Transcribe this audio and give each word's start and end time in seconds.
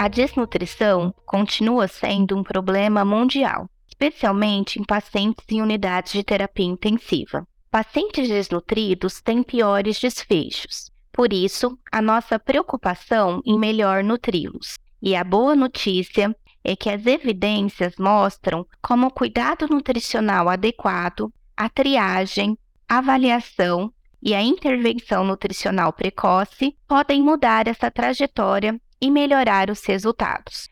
A 0.00 0.08
desnutrição 0.08 1.14
continua 1.26 1.86
sendo 1.86 2.34
um 2.34 2.42
problema 2.42 3.04
mundial, 3.04 3.68
especialmente 3.86 4.80
em 4.80 4.82
pacientes 4.82 5.44
em 5.50 5.60
unidades 5.60 6.12
de 6.14 6.24
terapia 6.24 6.64
intensiva. 6.64 7.46
Pacientes 7.70 8.26
desnutridos 8.26 9.20
têm 9.20 9.42
piores 9.42 10.00
desfechos, 10.00 10.90
por 11.12 11.34
isso, 11.34 11.78
a 11.92 12.00
nossa 12.00 12.38
preocupação 12.38 13.42
em 13.44 13.58
melhor 13.58 14.02
nutri-los. 14.02 14.78
E 15.02 15.14
a 15.14 15.22
boa 15.22 15.54
notícia 15.54 16.34
é 16.64 16.74
que 16.74 16.88
as 16.88 17.04
evidências 17.04 17.96
mostram 17.98 18.66
como 18.80 19.08
o 19.08 19.12
cuidado 19.12 19.66
nutricional 19.68 20.48
adequado, 20.48 21.30
a 21.54 21.68
triagem, 21.68 22.56
avaliação 22.88 23.92
e 24.22 24.34
a 24.34 24.42
intervenção 24.42 25.24
nutricional 25.24 25.92
precoce 25.92 26.76
podem 26.86 27.22
mudar 27.22 27.66
essa 27.66 27.90
trajetória 27.90 28.80
e 29.00 29.10
melhorar 29.10 29.70
os 29.70 29.84
resultados. 29.84 30.68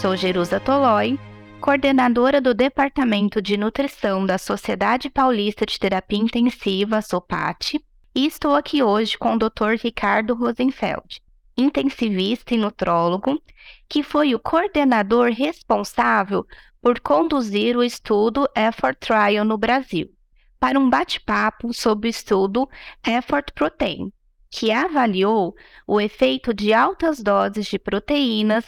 Sou 0.00 0.16
Jerusa 0.16 0.60
Tolói, 0.60 1.18
coordenadora 1.60 2.40
do 2.40 2.52
Departamento 2.52 3.40
de 3.40 3.56
Nutrição 3.56 4.26
da 4.26 4.36
Sociedade 4.36 5.08
Paulista 5.08 5.64
de 5.64 5.78
Terapia 5.78 6.18
Intensiva, 6.18 7.00
SOPAT, 7.00 7.80
e 8.14 8.26
estou 8.26 8.54
aqui 8.54 8.82
hoje 8.82 9.16
com 9.16 9.34
o 9.34 9.38
Dr. 9.38 9.80
Ricardo 9.82 10.34
Rosenfeld, 10.34 11.22
intensivista 11.56 12.54
e 12.54 12.58
nutrólogo, 12.58 13.40
que 13.88 14.02
foi 14.02 14.34
o 14.34 14.40
coordenador 14.40 15.30
responsável 15.30 16.44
por 16.82 16.98
conduzir 16.98 17.76
o 17.76 17.84
estudo 17.84 18.48
Effort 18.56 18.98
Trial 18.98 19.44
no 19.44 19.56
Brasil, 19.56 20.10
para 20.58 20.78
um 20.78 20.90
bate-papo 20.90 21.72
sobre 21.72 22.08
o 22.08 22.10
estudo 22.10 22.68
Effort 23.06 23.52
Protein, 23.54 24.12
que 24.50 24.72
avaliou 24.72 25.54
o 25.86 26.00
efeito 26.00 26.52
de 26.52 26.74
altas 26.74 27.22
doses 27.22 27.66
de 27.66 27.78
proteínas 27.78 28.64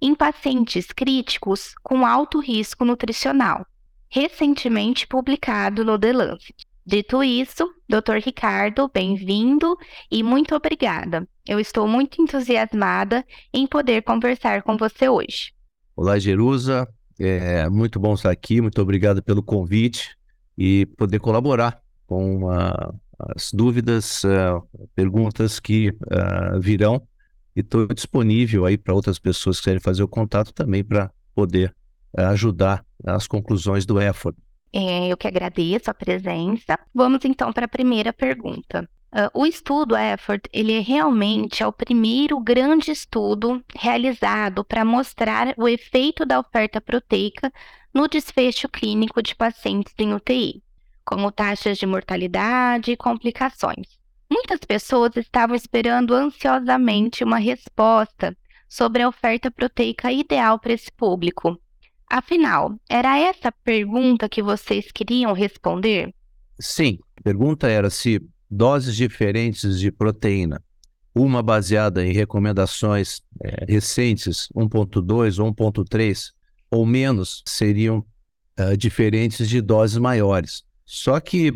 em 0.00 0.14
pacientes 0.14 0.86
críticos 0.86 1.74
com 1.82 2.06
alto 2.06 2.38
risco 2.38 2.84
nutricional, 2.84 3.66
recentemente 4.08 5.04
publicado 5.04 5.84
no 5.84 5.98
The 5.98 6.12
Lancet. 6.12 6.54
Dito 6.86 7.24
isso, 7.24 7.68
Dr. 7.88 8.18
Ricardo, 8.24 8.88
bem-vindo 8.88 9.76
e 10.08 10.22
muito 10.22 10.54
obrigada. 10.54 11.28
Eu 11.44 11.58
estou 11.58 11.88
muito 11.88 12.22
entusiasmada 12.22 13.26
em 13.52 13.66
poder 13.66 14.02
conversar 14.02 14.62
com 14.62 14.76
você 14.76 15.08
hoje. 15.08 15.52
Olá, 15.96 16.16
Jerusa. 16.16 16.86
É 17.18 17.68
muito 17.68 17.98
bom 17.98 18.14
estar 18.14 18.30
aqui. 18.30 18.60
Muito 18.60 18.80
obrigado 18.80 19.22
pelo 19.22 19.42
convite 19.42 20.16
e 20.56 20.86
poder 20.96 21.18
colaborar 21.18 21.80
com 22.06 22.44
uh, 22.44 23.00
as 23.18 23.50
dúvidas, 23.52 24.22
uh, 24.24 24.62
perguntas 24.94 25.58
que 25.58 25.90
uh, 25.90 26.60
virão. 26.60 27.06
E 27.54 27.60
estou 27.60 27.86
disponível 27.88 28.66
aí 28.66 28.76
para 28.76 28.94
outras 28.94 29.18
pessoas 29.18 29.58
que 29.58 29.64
querem 29.64 29.80
fazer 29.80 30.02
o 30.02 30.08
contato 30.08 30.52
também 30.52 30.84
para 30.84 31.10
poder 31.34 31.74
ajudar 32.14 32.84
nas 33.02 33.26
conclusões 33.26 33.84
do 33.84 34.00
effort. 34.00 34.36
É, 34.72 35.08
eu 35.08 35.16
que 35.16 35.26
agradeço 35.26 35.90
a 35.90 35.94
presença. 35.94 36.78
Vamos 36.94 37.24
então 37.24 37.52
para 37.52 37.64
a 37.64 37.68
primeira 37.68 38.12
pergunta. 38.12 38.88
Uh, 39.12 39.30
o 39.32 39.46
estudo 39.46 39.96
Effort, 39.96 40.44
ele 40.52 40.72
é 40.72 40.80
realmente 40.80 41.62
é 41.62 41.66
o 41.66 41.72
primeiro 41.72 42.38
grande 42.40 42.90
estudo 42.90 43.64
realizado 43.74 44.64
para 44.64 44.84
mostrar 44.84 45.54
o 45.56 45.68
efeito 45.68 46.26
da 46.26 46.40
oferta 46.40 46.80
proteica 46.80 47.52
no 47.94 48.08
desfecho 48.08 48.68
clínico 48.68 49.22
de 49.22 49.34
pacientes 49.34 49.94
em 49.98 50.12
UTI, 50.12 50.62
como 51.04 51.32
taxas 51.32 51.78
de 51.78 51.86
mortalidade 51.86 52.92
e 52.92 52.96
complicações. 52.96 53.98
Muitas 54.30 54.60
pessoas 54.60 55.16
estavam 55.16 55.54
esperando 55.54 56.12
ansiosamente 56.12 57.24
uma 57.24 57.38
resposta 57.38 58.36
sobre 58.68 59.02
a 59.02 59.08
oferta 59.08 59.50
proteica 59.50 60.12
ideal 60.12 60.58
para 60.58 60.72
esse 60.72 60.90
público, 60.90 61.58
Afinal, 62.08 62.78
era 62.88 63.18
essa 63.18 63.50
pergunta 63.50 64.28
que 64.28 64.42
vocês 64.42 64.92
queriam 64.92 65.32
responder? 65.32 66.14
Sim. 66.58 66.98
A 67.18 67.22
pergunta 67.22 67.68
era 67.68 67.90
se 67.90 68.22
doses 68.50 68.96
diferentes 68.96 69.78
de 69.78 69.90
proteína, 69.90 70.62
uma 71.14 71.42
baseada 71.42 72.04
em 72.04 72.12
recomendações 72.12 73.22
é, 73.42 73.64
recentes, 73.66 74.48
1.2 74.54 75.42
ou 75.42 75.52
1.3, 75.54 76.32
ou 76.70 76.84
menos, 76.84 77.42
seriam 77.46 78.04
uh, 78.60 78.76
diferentes 78.76 79.48
de 79.48 79.60
doses 79.60 79.96
maiores. 79.96 80.62
Só 80.84 81.18
que, 81.18 81.52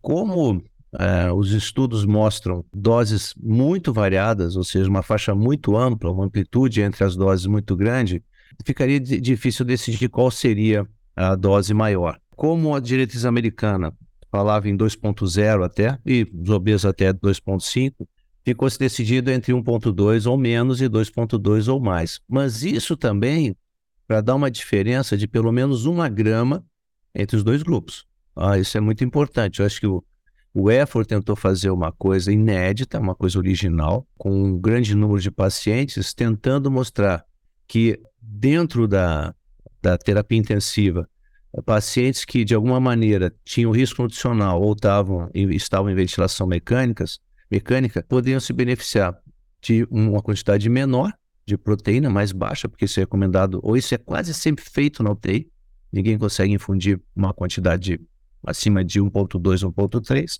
como 0.00 0.52
uh, 0.52 1.34
os 1.34 1.52
estudos 1.52 2.04
mostram 2.04 2.64
doses 2.72 3.34
muito 3.36 3.92
variadas, 3.92 4.56
ou 4.56 4.64
seja, 4.64 4.88
uma 4.88 5.02
faixa 5.02 5.34
muito 5.34 5.76
ampla, 5.76 6.10
uma 6.10 6.24
amplitude 6.24 6.80
entre 6.80 7.04
as 7.04 7.16
doses 7.16 7.46
muito 7.46 7.76
grande, 7.76 8.22
ficaria 8.64 9.00
difícil 9.00 9.64
decidir 9.64 10.08
qual 10.08 10.30
seria 10.30 10.86
a 11.16 11.34
dose 11.34 11.74
maior. 11.74 12.18
Como 12.36 12.74
a 12.74 12.80
diretriz 12.80 13.24
americana 13.24 13.92
falava 14.30 14.68
em 14.68 14.76
2.0 14.76 15.64
até, 15.64 15.98
e 16.06 16.26
os 16.32 16.50
obesos 16.50 16.86
até 16.86 17.12
2.5, 17.12 18.06
ficou-se 18.44 18.78
decidido 18.78 19.30
entre 19.30 19.52
1.2 19.52 20.30
ou 20.30 20.36
menos 20.38 20.80
e 20.80 20.88
2.2 20.88 21.72
ou 21.72 21.80
mais. 21.80 22.20
Mas 22.28 22.62
isso 22.62 22.96
também 22.96 23.56
para 24.06 24.20
dar 24.20 24.34
uma 24.34 24.50
diferença 24.50 25.16
de 25.16 25.28
pelo 25.28 25.52
menos 25.52 25.84
uma 25.84 26.08
grama 26.08 26.64
entre 27.14 27.36
os 27.36 27.44
dois 27.44 27.62
grupos. 27.62 28.06
Ah, 28.34 28.58
isso 28.58 28.76
é 28.76 28.80
muito 28.80 29.04
importante. 29.04 29.60
Eu 29.60 29.66
acho 29.66 29.78
que 29.78 29.86
o, 29.86 30.02
o 30.54 30.70
EFOR 30.70 31.04
tentou 31.04 31.36
fazer 31.36 31.70
uma 31.70 31.92
coisa 31.92 32.32
inédita, 32.32 32.98
uma 32.98 33.14
coisa 33.14 33.38
original, 33.38 34.06
com 34.16 34.30
um 34.30 34.58
grande 34.58 34.94
número 34.94 35.20
de 35.20 35.30
pacientes, 35.30 36.12
tentando 36.14 36.70
mostrar 36.70 37.24
que 37.68 38.00
dentro 38.20 38.88
da, 38.88 39.34
da 39.82 39.96
terapia 39.96 40.38
intensiva, 40.38 41.08
pacientes 41.64 42.24
que 42.24 42.44
de 42.44 42.54
alguma 42.54 42.78
maneira 42.78 43.34
tinham 43.44 43.72
risco 43.72 44.02
nutricional 44.02 44.62
ou 44.62 44.74
tavam, 44.76 45.28
estavam 45.34 45.90
em 45.90 45.94
ventilação 45.94 46.46
mecânicas, 46.46 47.18
mecânica 47.50 48.04
poderiam 48.08 48.38
se 48.38 48.52
beneficiar 48.52 49.18
de 49.60 49.86
uma 49.90 50.22
quantidade 50.22 50.68
menor 50.68 51.12
de 51.44 51.58
proteína, 51.58 52.08
mais 52.08 52.30
baixa, 52.30 52.68
porque 52.68 52.84
isso 52.84 53.00
é 53.00 53.02
recomendado, 53.02 53.58
ou 53.62 53.76
isso 53.76 53.94
é 53.94 53.98
quase 53.98 54.32
sempre 54.32 54.64
feito 54.64 55.02
na 55.02 55.10
UTI, 55.10 55.50
ninguém 55.92 56.16
consegue 56.16 56.52
infundir 56.52 57.00
uma 57.14 57.34
quantidade 57.34 58.00
acima 58.46 58.84
de 58.84 59.00
1.2, 59.00 59.68
1.3, 59.68 60.38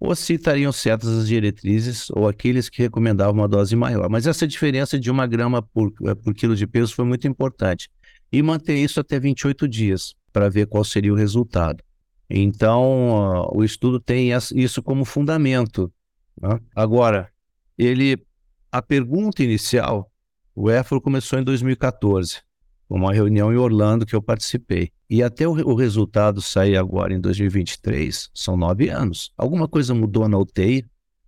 ou 0.00 0.14
se 0.14 0.34
estariam 0.34 0.72
certas 0.72 1.08
as 1.10 1.28
diretrizes 1.28 2.08
ou 2.10 2.28
aqueles 2.28 2.68
que 2.68 2.82
recomendavam 2.82 3.34
uma 3.34 3.48
dose 3.48 3.74
maior. 3.74 4.08
Mas 4.08 4.26
essa 4.26 4.46
diferença 4.46 4.98
de 4.98 5.10
uma 5.10 5.26
grama 5.26 5.60
por, 5.60 5.92
eh, 6.04 6.14
por 6.14 6.34
quilo 6.34 6.54
de 6.54 6.66
peso 6.66 6.94
foi 6.94 7.04
muito 7.04 7.26
importante. 7.26 7.90
E 8.30 8.40
manter 8.42 8.76
isso 8.76 9.00
até 9.00 9.18
28 9.18 9.66
dias 9.66 10.14
para 10.38 10.48
ver 10.48 10.68
qual 10.68 10.84
seria 10.84 11.12
o 11.12 11.16
resultado. 11.16 11.82
Então, 12.30 13.50
o 13.52 13.64
estudo 13.64 13.98
tem 13.98 14.30
isso 14.54 14.80
como 14.80 15.04
fundamento. 15.04 15.92
Né? 16.40 16.60
Agora, 16.76 17.28
ele, 17.76 18.24
a 18.70 18.80
pergunta 18.80 19.42
inicial, 19.42 20.08
o 20.54 20.70
EFRO 20.70 21.00
começou 21.00 21.40
em 21.40 21.42
2014 21.42 22.40
uma 22.88 23.12
reunião 23.12 23.52
em 23.52 23.56
Orlando 23.56 24.06
que 24.06 24.14
eu 24.14 24.22
participei. 24.22 24.92
E 25.10 25.24
até 25.24 25.48
o, 25.48 25.50
o, 25.50 25.74
resultado 25.74 26.40
sair 26.40 26.76
agora 26.76 27.12
em 27.12 27.20
2023, 27.20 28.30
são 28.32 28.56
nove 28.56 28.90
anos. 28.90 29.32
Alguma 29.36 29.66
coisa 29.66 29.92
mudou 29.92 30.28
na 30.28 30.38
UTI? 30.38 30.86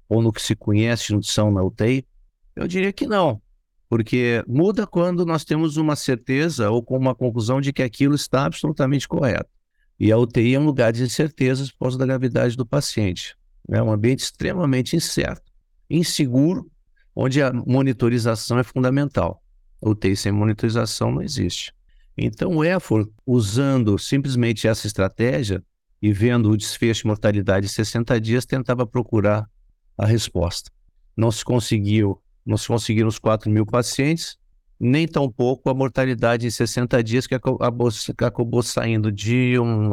Ou 0.08 0.22
no 0.22 0.32
que 0.32 0.40
se 0.40 0.54
conhece 0.54 1.08
de 1.08 1.14
nutrição 1.14 1.50
na 1.50 1.64
UTI? 1.64 2.06
Eu 2.54 2.68
diria 2.68 2.92
que 2.92 3.08
não. 3.08 3.42
Porque 3.90 4.44
muda 4.46 4.86
quando 4.86 5.26
nós 5.26 5.44
temos 5.44 5.76
uma 5.76 5.96
certeza 5.96 6.70
ou 6.70 6.80
com 6.80 6.96
uma 6.96 7.12
conclusão 7.12 7.60
de 7.60 7.72
que 7.72 7.82
aquilo 7.82 8.14
está 8.14 8.44
absolutamente 8.44 9.08
correto. 9.08 9.50
E 9.98 10.12
a 10.12 10.16
UTI 10.16 10.54
é 10.54 10.60
um 10.60 10.64
lugar 10.64 10.92
de 10.92 11.02
incertezas 11.02 11.72
por 11.72 11.80
causa 11.80 11.98
da 11.98 12.06
gravidade 12.06 12.56
do 12.56 12.64
paciente. 12.64 13.36
É 13.68 13.82
um 13.82 13.90
ambiente 13.90 14.20
extremamente 14.20 14.94
incerto, 14.94 15.52
inseguro, 15.90 16.70
onde 17.14 17.42
a 17.42 17.52
monitorização 17.52 18.60
é 18.60 18.62
fundamental. 18.62 19.42
UTI 19.82 20.14
sem 20.14 20.30
monitorização 20.30 21.10
não 21.10 21.20
existe. 21.20 21.74
Então, 22.16 22.58
o 22.58 22.64
EFOR, 22.64 23.10
usando 23.26 23.98
simplesmente 23.98 24.68
essa 24.68 24.86
estratégia 24.86 25.64
e 26.00 26.12
vendo 26.12 26.48
o 26.48 26.56
desfecho 26.56 27.02
de 27.02 27.08
mortalidade 27.08 27.66
de 27.66 27.72
60 27.72 28.20
dias, 28.20 28.46
tentava 28.46 28.86
procurar 28.86 29.50
a 29.98 30.06
resposta. 30.06 30.70
Não 31.16 31.32
se 31.32 31.44
conseguiu, 31.44 32.22
não 32.44 32.56
se 32.56 32.66
conseguiram 32.66 33.08
os 33.08 33.18
4 33.18 33.50
mil 33.50 33.66
pacientes, 33.66 34.36
nem 34.78 35.06
tampouco 35.06 35.68
a 35.68 35.74
mortalidade 35.74 36.46
em 36.46 36.50
60 36.50 37.02
dias, 37.04 37.26
que 37.26 37.34
acabou, 37.34 37.88
acabou 38.18 38.62
saindo 38.62 39.12
de 39.12 39.58
um, 39.58 39.90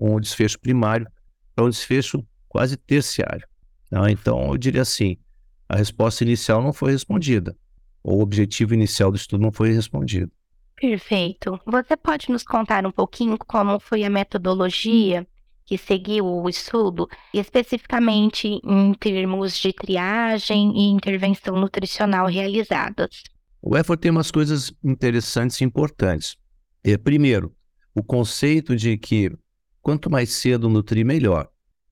um 0.00 0.18
desfecho 0.18 0.58
primário 0.58 1.06
para 1.54 1.64
um 1.64 1.70
desfecho 1.70 2.24
quase 2.48 2.76
terciário. 2.76 3.46
Tá? 3.90 4.10
Então, 4.10 4.50
eu 4.50 4.56
diria 4.56 4.82
assim, 4.82 5.16
a 5.68 5.76
resposta 5.76 6.24
inicial 6.24 6.62
não 6.62 6.72
foi 6.72 6.92
respondida 6.92 7.54
o 8.04 8.20
objetivo 8.20 8.74
inicial 8.74 9.10
do 9.10 9.16
estudo 9.16 9.40
não 9.40 9.50
foi 9.50 9.72
respondido. 9.72 10.30
Perfeito. 10.76 11.58
Você 11.64 11.96
pode 11.96 12.30
nos 12.30 12.42
contar 12.42 12.84
um 12.86 12.90
pouquinho 12.90 13.38
como 13.38 13.80
foi 13.80 14.04
a 14.04 14.10
metodologia 14.10 15.26
que 15.66 15.78
seguiu 15.78 16.26
o 16.26 16.48
estudo, 16.48 17.08
especificamente 17.32 18.60
em 18.64 18.94
termos 18.94 19.56
de 19.58 19.72
triagem 19.72 20.72
e 20.76 20.90
intervenção 20.90 21.58
nutricional 21.58 22.26
realizadas? 22.26 23.22
O 23.62 23.76
Effort 23.76 24.00
tem 24.00 24.10
umas 24.10 24.30
coisas 24.30 24.72
interessantes 24.84 25.60
e 25.60 25.64
importantes. 25.64 26.36
É, 26.82 26.98
primeiro, 26.98 27.54
o 27.94 28.02
conceito 28.02 28.76
de 28.76 28.98
que 28.98 29.30
quanto 29.84 30.10
mais 30.10 30.30
cedo 30.30 30.68
nutrir, 30.68 31.04
melhor. 31.04 31.46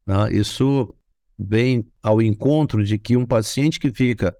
Né? 0.06 0.32
Isso 0.32 0.92
vem 1.38 1.86
ao 2.02 2.22
encontro 2.22 2.82
de 2.82 2.98
que 2.98 3.16
um 3.16 3.26
paciente 3.26 3.78
que 3.78 3.92
fica 3.92 4.34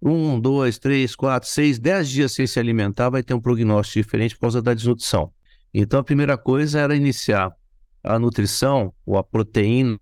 um, 0.00 0.38
dois, 0.38 0.78
três, 0.78 1.16
quatro, 1.16 1.48
seis, 1.48 1.78
dez 1.78 2.08
dias 2.08 2.32
sem 2.32 2.46
se 2.46 2.60
alimentar 2.60 3.08
vai 3.08 3.22
ter 3.22 3.32
um 3.34 3.40
prognóstico 3.40 4.04
diferente 4.04 4.34
por 4.34 4.42
causa 4.42 4.62
da 4.62 4.74
desnutrição. 4.74 5.32
Então, 5.72 5.98
a 5.98 6.04
primeira 6.04 6.36
coisa 6.36 6.80
era 6.80 6.94
iniciar 6.94 7.50
a 8.08 8.18
nutrição 8.18 8.92
ou 9.04 9.18
a 9.18 9.22
proteína, 9.22 10.00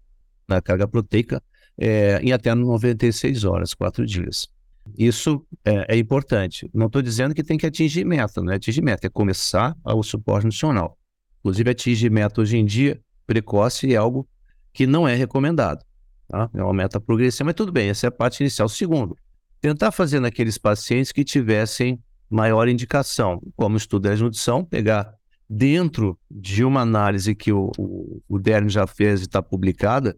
a 0.48 0.62
carga 0.62 0.86
proteica, 0.86 1.42
é, 1.76 2.20
em 2.22 2.32
até 2.32 2.54
96 2.54 3.44
horas, 3.44 3.74
quatro 3.74 4.06
dias. 4.06 4.48
Isso 4.96 5.44
é, 5.64 5.94
é 5.94 5.98
importante. 5.98 6.70
Não 6.72 6.86
estou 6.86 7.02
dizendo 7.02 7.34
que 7.34 7.42
tem 7.42 7.58
que 7.58 7.66
atingir 7.66 8.04
meta, 8.04 8.40
não 8.40 8.52
é 8.52 8.56
atingir 8.56 8.80
meta, 8.80 9.08
é 9.08 9.10
começar 9.10 9.76
o 9.84 10.02
suporte 10.04 10.44
nutricional. 10.44 10.96
Inclusive, 11.40 11.70
atingir 11.70 12.10
meta 12.10 12.40
hoje 12.40 12.56
em 12.56 12.64
dia, 12.64 13.00
precoce, 13.26 13.92
é 13.92 13.96
algo 13.96 14.28
que 14.72 14.86
não 14.86 15.08
é 15.08 15.14
recomendado. 15.16 15.84
Tá? 16.28 16.48
É 16.54 16.62
uma 16.62 16.72
meta 16.72 17.00
progressiva, 17.00 17.46
mas 17.46 17.54
tudo 17.54 17.72
bem, 17.72 17.88
essa 17.88 18.06
é 18.06 18.08
a 18.08 18.12
parte 18.12 18.40
inicial. 18.40 18.68
Segundo, 18.68 19.16
tentar 19.60 19.90
fazer 19.90 20.20
naqueles 20.20 20.56
pacientes 20.58 21.10
que 21.10 21.24
tivessem 21.24 22.00
maior 22.30 22.68
indicação, 22.68 23.42
como 23.56 23.76
estudo 23.76 24.14
de 24.14 24.22
nutrição, 24.22 24.64
pegar 24.64 25.12
dentro 25.48 26.18
de 26.30 26.64
uma 26.64 26.80
análise 26.80 27.34
que 27.34 27.52
o, 27.52 27.70
o, 27.78 28.22
o 28.28 28.38
Dern 28.38 28.68
já 28.68 28.86
fez 28.86 29.20
e 29.20 29.24
está 29.24 29.42
publicada, 29.42 30.16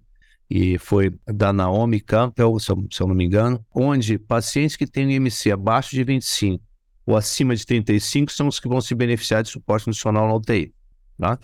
e 0.51 0.79
foi 0.79 1.15
da 1.27 1.53
Naomi 1.53 2.01
Campbell, 2.01 2.59
se 2.59 2.71
eu, 2.71 2.87
se 2.91 3.03
eu, 3.03 3.07
não 3.07 3.15
me 3.15 3.25
engano, 3.25 3.65
onde 3.75 4.19
pacientes 4.19 4.77
que 4.77 4.87
têm 4.87 5.13
IMC 5.13 5.53
abaixo 5.53 5.91
de 5.91 6.03
25 6.03 6.65
ou 7.05 7.17
acima 7.17 7.55
de 7.55 7.65
35 7.67 8.33
são 8.33 8.49
os 8.49 8.59
que 8.59 8.69
vão 8.69 8.81
se 8.81 8.95
beneficiar 8.95 9.43
de 9.43 9.51
suporte 9.51 9.87
nutricional 9.87 10.27
na 10.27 10.35
UTI. 10.35 10.75
Tá? 11.19 11.39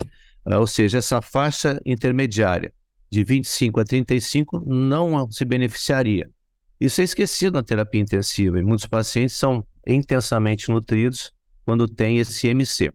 Uh, 0.45 0.59
ou 0.59 0.67
seja, 0.67 0.97
essa 0.97 1.21
faixa 1.21 1.79
intermediária 1.85 2.73
de 3.11 3.23
25 3.23 3.79
a 3.79 3.83
35 3.83 4.63
não 4.65 5.29
se 5.31 5.45
beneficiaria. 5.45 6.29
Isso 6.79 7.01
é 7.01 7.03
esquecido 7.03 7.53
na 7.53 7.63
terapia 7.63 8.01
intensiva 8.01 8.59
e 8.59 8.63
muitos 8.63 8.85
pacientes 8.85 9.35
são 9.35 9.65
intensamente 9.87 10.69
nutridos 10.69 11.31
quando 11.63 11.87
tem 11.87 12.17
esse 12.17 12.47
IMC. 12.47 12.91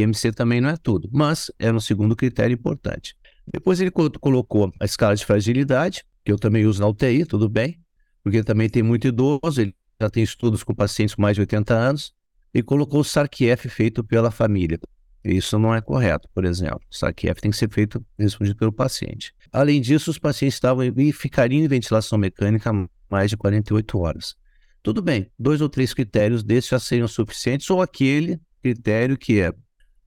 IMC 0.00 0.32
também 0.32 0.60
não 0.60 0.70
é 0.70 0.76
tudo, 0.76 1.08
mas 1.12 1.50
é 1.58 1.72
um 1.72 1.80
segundo 1.80 2.16
critério 2.16 2.54
importante. 2.54 3.16
Depois 3.46 3.80
ele 3.80 3.90
colocou 3.90 4.72
a 4.80 4.84
escala 4.84 5.14
de 5.14 5.24
fragilidade, 5.24 6.04
que 6.24 6.32
eu 6.32 6.38
também 6.38 6.66
uso 6.66 6.80
na 6.80 6.88
UTI, 6.88 7.24
tudo 7.24 7.48
bem, 7.48 7.78
porque 8.22 8.42
também 8.42 8.68
tem 8.68 8.82
muito 8.82 9.06
idoso, 9.06 9.60
ele 9.60 9.74
já 10.00 10.08
tem 10.08 10.22
estudos 10.22 10.62
com 10.62 10.74
pacientes 10.74 11.14
com 11.14 11.22
mais 11.22 11.36
de 11.36 11.42
80 11.42 11.74
anos, 11.74 12.14
e 12.52 12.62
colocou 12.62 13.00
o 13.00 13.04
SARC-F 13.04 13.68
feito 13.68 14.02
pela 14.02 14.30
família. 14.30 14.78
Isso 15.24 15.58
não 15.58 15.74
é 15.74 15.80
correto, 15.80 16.28
por 16.34 16.44
exemplo. 16.44 16.80
O 16.90 16.94
SARC-F 16.94 17.40
tem 17.40 17.50
que 17.50 17.56
ser 17.56 17.70
feito 17.70 18.04
respondido 18.18 18.56
pelo 18.56 18.72
paciente. 18.72 19.34
Além 19.52 19.80
disso, 19.80 20.10
os 20.10 20.18
pacientes 20.18 20.54
estavam 20.54 20.84
e 20.84 21.12
ficariam 21.12 21.64
em 21.64 21.68
ventilação 21.68 22.18
mecânica 22.18 22.70
mais 23.10 23.30
de 23.30 23.36
48 23.36 23.98
horas. 23.98 24.36
Tudo 24.82 25.00
bem, 25.00 25.30
dois 25.38 25.60
ou 25.60 25.68
três 25.68 25.94
critérios 25.94 26.42
desses 26.42 26.70
já 26.70 26.78
seriam 26.78 27.08
suficientes, 27.08 27.68
ou 27.70 27.80
aquele 27.80 28.38
critério 28.62 29.16
que 29.16 29.40
é 29.40 29.52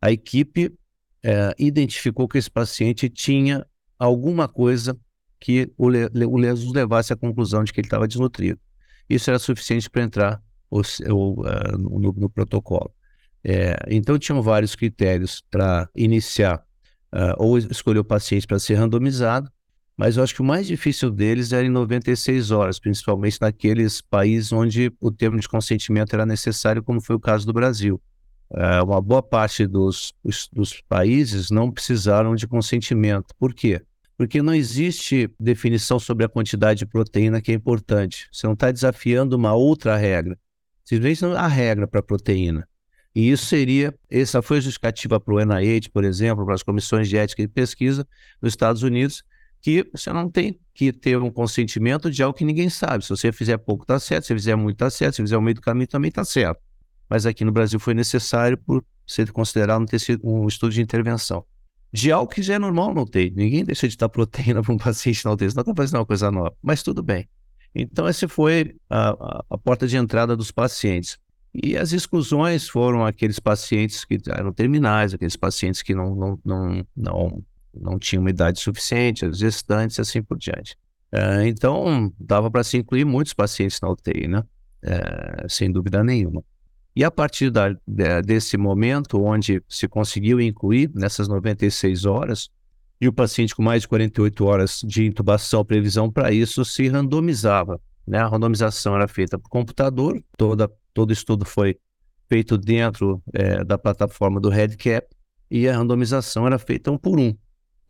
a 0.01 0.11
equipe 0.11 0.73
é, 1.23 1.53
identificou 1.57 2.27
que 2.27 2.37
esse 2.37 2.49
paciente 2.49 3.09
tinha 3.09 3.65
alguma 3.97 4.47
coisa 4.47 4.97
que 5.39 5.71
o, 5.77 5.89
le, 5.89 6.09
o 6.25 6.37
levasse 6.71 7.13
à 7.13 7.15
conclusão 7.15 7.63
de 7.63 7.71
que 7.71 7.79
ele 7.79 7.87
estava 7.87 8.07
desnutrido. 8.07 8.59
Isso 9.09 9.29
era 9.29 9.39
suficiente 9.39 9.89
para 9.89 10.03
entrar 10.03 10.41
uh, 10.71 11.77
no, 11.77 12.13
no, 12.13 12.29
protocolo. 12.29 12.93
É, 13.43 13.77
então, 13.89 14.17
tinham 14.17 14.41
vários 14.41 14.75
critérios 14.75 15.43
para 15.49 15.87
iniciar 15.95 16.63
uh, 17.13 17.33
ou 17.37 17.57
escolher 17.57 17.99
o 17.99 18.05
paciente 18.05 18.45
para 18.45 18.59
ser 18.59 18.75
randomizado, 18.75 19.49
mas 19.95 20.17
eu 20.17 20.23
acho 20.23 20.35
que 20.35 20.41
o 20.41 20.45
mais 20.45 20.67
difícil 20.67 21.09
deles 21.09 21.51
era 21.51 21.65
em 21.65 21.69
96 21.69 22.51
horas, 22.51 22.79
principalmente 22.79 23.39
naqueles 23.41 24.01
países 24.01 24.51
onde 24.51 24.91
o 24.99 25.11
termo 25.11 25.39
de 25.39 25.47
consentimento 25.47 26.13
era 26.13 26.25
necessário, 26.25 26.83
como 26.83 27.01
foi 27.01 27.15
o 27.15 27.19
caso 27.19 27.45
do 27.45 27.53
Brasil. 27.53 27.99
É, 28.53 28.81
uma 28.81 29.01
boa 29.01 29.21
parte 29.21 29.67
dos, 29.67 30.13
dos 30.53 30.81
países 30.87 31.49
não 31.49 31.71
precisaram 31.71 32.35
de 32.35 32.47
consentimento. 32.47 33.33
Por 33.37 33.53
quê? 33.53 33.81
Porque 34.17 34.41
não 34.41 34.53
existe 34.53 35.29
definição 35.39 35.99
sobre 35.99 36.25
a 36.25 36.29
quantidade 36.29 36.79
de 36.79 36.85
proteína 36.85 37.41
que 37.41 37.51
é 37.51 37.55
importante. 37.55 38.27
Você 38.31 38.47
não 38.47 38.53
está 38.53 38.71
desafiando 38.71 39.35
uma 39.35 39.53
outra 39.53 39.95
regra. 39.97 40.37
Simplesmente 40.83 41.35
a 41.35 41.47
regra 41.47 41.87
para 41.87 42.01
proteína. 42.01 42.67
E 43.13 43.29
isso 43.31 43.45
seria, 43.45 43.93
essa 44.09 44.41
foi 44.41 44.57
a 44.57 44.61
justificativa 44.61 45.19
para 45.19 45.33
o 45.33 45.39
NIH, 45.39 45.89
por 45.91 46.03
exemplo, 46.03 46.45
para 46.45 46.55
as 46.55 46.63
comissões 46.63 47.09
de 47.09 47.17
ética 47.17 47.41
e 47.41 47.47
pesquisa 47.47 48.07
nos 48.41 48.53
Estados 48.53 48.83
Unidos, 48.83 49.23
que 49.59 49.85
você 49.91 50.13
não 50.13 50.29
tem 50.29 50.59
que 50.73 50.93
ter 50.93 51.17
um 51.17 51.31
consentimento 51.31 52.09
de 52.09 52.23
algo 52.23 52.37
que 52.37 52.45
ninguém 52.45 52.69
sabe. 52.69 53.03
Se 53.03 53.09
você 53.09 53.31
fizer 53.31 53.57
pouco, 53.57 53.83
está 53.83 53.99
certo. 53.99 54.27
Se 54.27 54.33
fizer 54.33 54.55
muito, 54.55 54.75
está 54.75 54.89
certo. 54.89 55.15
Se 55.15 55.21
fizer 55.21 55.37
o 55.37 55.41
meio 55.41 55.55
do 55.55 55.61
caminho, 55.61 55.87
também 55.87 56.09
está 56.09 56.23
certo 56.23 56.66
mas 57.09 57.25
aqui 57.25 57.43
no 57.45 57.51
Brasil 57.51 57.79
foi 57.79 57.93
necessário 57.93 58.57
por 58.57 58.83
ser 59.05 59.31
considerado 59.31 59.85
ter 59.85 60.01
um 60.23 60.47
estudo 60.47 60.73
de 60.73 60.81
intervenção. 60.81 61.45
De 61.91 62.11
algo 62.11 62.31
que 62.31 62.41
já 62.41 62.55
é 62.55 62.59
normal 62.59 62.93
na 62.93 63.01
UTI. 63.01 63.31
Ninguém 63.35 63.63
deixa 63.63 63.87
de 63.87 63.95
dar 63.95 64.09
proteína 64.09 64.61
para 64.61 64.73
um 64.73 64.77
paciente 64.77 65.23
na 65.23 65.31
UTI, 65.31 65.53
não 65.55 65.61
está 65.61 65.75
fazendo 65.75 65.99
uma 65.99 66.05
coisa 66.05 66.29
nova, 66.29 66.55
mas 66.61 66.83
tudo 66.83 67.01
bem. 67.01 67.27
Então, 67.73 68.07
essa 68.07 68.27
foi 68.27 68.75
a, 68.89 69.43
a, 69.49 69.57
porta 69.57 69.87
de 69.87 69.95
entrada 69.97 70.35
dos 70.35 70.51
pacientes. 70.51 71.17
E 71.53 71.77
as 71.77 71.91
exclusões 71.91 72.67
foram 72.67 73.05
aqueles 73.05 73.39
pacientes 73.39 74.03
que 74.03 74.17
eram 74.29 74.51
terminais, 74.51 75.13
aqueles 75.13 75.35
pacientes 75.35 75.81
que 75.81 75.93
não, 75.95 76.15
não, 76.15 76.39
não, 76.43 76.87
não, 76.95 77.43
não 77.73 77.99
tinham 77.99 78.21
uma 78.21 78.29
idade 78.29 78.59
suficiente, 78.59 79.25
as 79.25 79.37
gestantes 79.37 79.97
e 79.97 80.01
assim 80.01 80.21
por 80.21 80.37
diante. 80.37 80.75
É, 81.11 81.47
então, 81.47 82.11
dava 82.19 82.51
para 82.51 82.63
se 82.63 82.77
incluir 82.77 83.05
muitos 83.05 83.33
pacientes 83.33 83.79
na 83.79 83.89
UTI, 83.89 84.27
né? 84.27 84.43
É, 84.81 85.45
sem 85.49 85.71
dúvida 85.71 86.03
nenhuma. 86.03 86.43
E 86.97 87.03
a 87.03 87.11
partir 87.11 87.51
da, 87.51 87.69
desse 88.25 88.57
momento, 88.57 89.23
onde 89.23 89.61
se 89.69 89.87
conseguiu 89.87 90.41
incluir 90.41 90.89
nessas 90.95 91.27
96 91.27 92.05
horas, 92.05 92.49
e 92.99 93.07
o 93.07 93.13
paciente 93.13 93.55
com 93.55 93.61
mais 93.61 93.83
de 93.83 93.87
48 93.87 94.43
horas 94.43 94.81
de 94.83 95.05
intubação, 95.05 95.63
previsão 95.63 96.11
para 96.11 96.31
isso, 96.31 96.65
se 96.65 96.87
randomizava. 96.87 97.79
Né? 98.07 98.17
A 98.17 98.27
randomização 98.27 98.95
era 98.95 99.07
feita 99.07 99.37
por 99.37 99.47
computador, 99.47 100.19
toda, 100.35 100.67
todo 100.91 101.13
estudo 101.13 101.45
foi 101.45 101.77
feito 102.27 102.57
dentro 102.57 103.21
é, 103.31 103.63
da 103.63 103.77
plataforma 103.77 104.41
do 104.41 104.49
REDCap, 104.49 105.07
e 105.51 105.69
a 105.69 105.77
randomização 105.77 106.47
era 106.47 106.57
feita 106.57 106.89
um 106.89 106.97
por 106.97 107.19
um, 107.19 107.31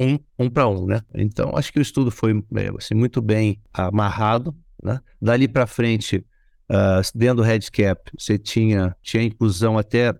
um, 0.01 0.19
um 0.37 0.49
para 0.49 0.67
um. 0.67 0.85
Né? 0.85 0.99
Então, 1.15 1.55
acho 1.55 1.71
que 1.71 1.79
o 1.79 1.81
estudo 1.81 2.11
foi 2.11 2.43
é, 2.57 2.69
assim, 2.77 2.93
muito 2.93 3.21
bem 3.21 3.61
amarrado. 3.71 4.53
Né? 4.83 4.99
Dali 5.21 5.47
para 5.47 5.65
frente, 5.65 6.25
Uh, 6.69 7.00
dentro 7.15 7.38
do 7.38 7.43
Redcap, 7.43 8.12
você 8.17 8.38
tinha, 8.38 8.95
tinha 9.01 9.24
inclusão 9.24 9.77
até 9.77 10.12
uh, 10.12 10.15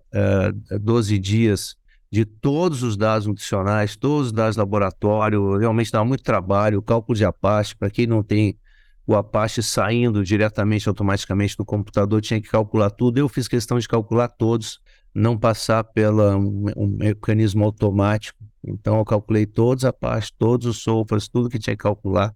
ah, 0.70 0.78
12 0.78 1.18
dias 1.18 1.76
de 2.10 2.24
todos 2.24 2.82
os 2.82 2.96
dados 2.96 3.26
nutricionais, 3.26 3.96
todos 3.96 4.28
os 4.28 4.32
dados 4.32 4.56
do 4.56 4.60
laboratório, 4.60 5.58
realmente 5.58 5.92
dava 5.92 6.06
muito 6.06 6.22
trabalho, 6.22 6.78
o 6.78 6.82
cálculo 6.82 7.16
de 7.16 7.24
Apache, 7.24 7.76
para 7.76 7.90
quem 7.90 8.06
não 8.06 8.22
tem 8.22 8.58
o 9.06 9.14
Apache 9.14 9.62
saindo 9.62 10.24
diretamente, 10.24 10.88
automaticamente 10.88 11.56
do 11.56 11.66
computador, 11.66 12.20
tinha 12.20 12.40
que 12.40 12.48
calcular 12.48 12.90
tudo. 12.90 13.18
Eu 13.18 13.28
fiz 13.28 13.46
questão 13.46 13.78
de 13.78 13.88
calcular 13.88 14.28
todos, 14.28 14.80
não 15.14 15.36
passar 15.36 15.84
pelo 15.84 16.22
um, 16.36 16.66
um 16.76 16.86
mecanismo 16.86 17.64
automático. 17.64 18.38
Então, 18.66 18.98
eu 18.98 19.04
calculei 19.04 19.46
todos 19.46 19.84
os 19.84 19.88
Apache, 19.88 20.30
todos 20.38 20.66
os 20.66 20.82
sofas, 20.82 21.28
tudo 21.28 21.48
que 21.48 21.58
tinha 21.58 21.76
que 21.76 21.82
calcular 21.82 22.34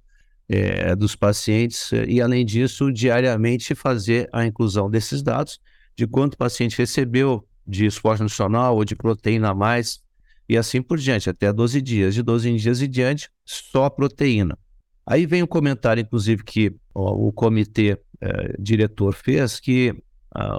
é, 0.53 0.95
dos 0.95 1.17
pacientes 1.17 1.91
e, 2.07 2.21
além 2.21 2.45
disso, 2.45 2.93
diariamente 2.93 3.75
fazer 3.75 4.29
a 4.33 4.45
inclusão 4.45 4.91
desses 4.91 5.23
dados 5.23 5.59
de 5.97 6.07
quanto 6.07 6.35
o 6.35 6.39
paciente 6.39 6.77
recebeu 6.77 7.47
de 7.67 7.87
esforço 7.87 8.23
nutricional 8.23 8.77
ou 8.77 8.85
de 8.85 8.95
proteína 8.95 9.51
a 9.51 9.55
mais 9.55 10.03
e 10.49 10.57
assim 10.57 10.83
por 10.83 10.99
diante, 10.99 11.31
até 11.31 11.51
12 11.53 11.81
dias. 11.81 12.15
De 12.15 12.23
12 12.23 12.55
dias 12.57 12.83
e 12.83 12.89
diante, 12.89 13.31
só 13.45 13.89
proteína. 13.89 14.59
Aí 15.07 15.25
vem 15.25 15.41
o 15.41 15.45
um 15.45 15.49
comentário, 15.49 16.03
inclusive, 16.03 16.45
que 16.45 16.75
ó, 16.95 17.15
o 17.15 17.33
comitê 17.33 17.99
é, 18.21 18.55
diretor 18.59 19.15
fez, 19.15 19.59
que 19.59 19.95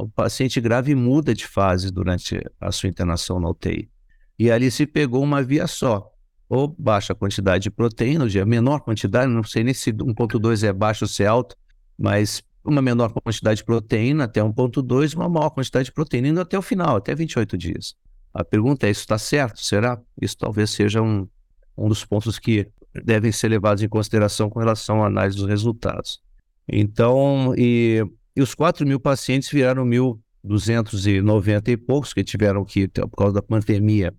o 0.02 0.08
paciente 0.10 0.62
grave 0.62 0.94
muda 0.94 1.34
de 1.34 1.48
fase 1.48 1.92
durante 1.92 2.40
a 2.62 2.72
sua 2.72 2.90
internação 2.90 3.40
na 3.40 3.50
UTI. 3.50 3.90
E 4.38 4.52
ali 4.52 4.70
se 4.70 4.86
pegou 4.86 5.24
uma 5.24 5.42
via 5.42 5.66
só 5.66 6.13
ou 6.54 6.68
baixa 6.78 7.16
quantidade 7.16 7.64
de 7.64 7.72
proteína, 7.72 8.26
ou 8.26 8.30
seja, 8.30 8.46
menor 8.46 8.80
quantidade, 8.82 9.32
não 9.32 9.44
sei 9.44 9.64
nem 9.64 9.74
se 9.74 9.92
1.2 9.92 10.64
é 10.64 10.72
baixo 10.72 11.04
ou 11.06 11.10
se 11.10 11.24
é 11.24 11.26
alto, 11.26 11.56
mas 11.98 12.44
uma 12.64 12.80
menor 12.80 13.12
quantidade 13.12 13.58
de 13.58 13.64
proteína 13.64 14.26
até 14.26 14.40
1.2, 14.40 15.16
uma 15.16 15.28
maior 15.28 15.50
quantidade 15.50 15.86
de 15.86 15.92
proteína 15.92 16.28
indo 16.28 16.40
até 16.40 16.56
o 16.56 16.62
final, 16.62 16.98
até 16.98 17.16
28 17.16 17.58
dias. 17.58 17.96
A 18.32 18.44
pergunta 18.44 18.86
é, 18.86 18.92
isso 18.92 19.02
está 19.02 19.18
certo? 19.18 19.60
Será? 19.62 20.00
Isso 20.22 20.38
talvez 20.38 20.70
seja 20.70 21.02
um, 21.02 21.28
um 21.76 21.90
dos 21.90 22.06
pontos 22.06 22.38
que 22.38 22.68
devem 23.04 23.32
ser 23.32 23.48
levados 23.48 23.82
em 23.82 23.90
consideração 23.90 24.48
com 24.48 24.60
relação 24.60 25.04
à 25.04 25.08
análise 25.08 25.36
dos 25.36 25.48
resultados. 25.48 26.22
Então, 26.68 27.56
e, 27.58 28.06
e 28.36 28.42
os 28.44 28.54
4 28.54 28.86
mil 28.86 29.00
pacientes 29.00 29.50
viraram 29.50 29.84
1.290 29.88 31.68
e 31.70 31.78
poucos, 31.78 32.14
que 32.14 32.24
tiveram 32.24 32.64
que, 32.64 32.88
por 32.88 33.18
causa 33.18 33.34
da 33.34 33.42
pandemia, 33.42 34.14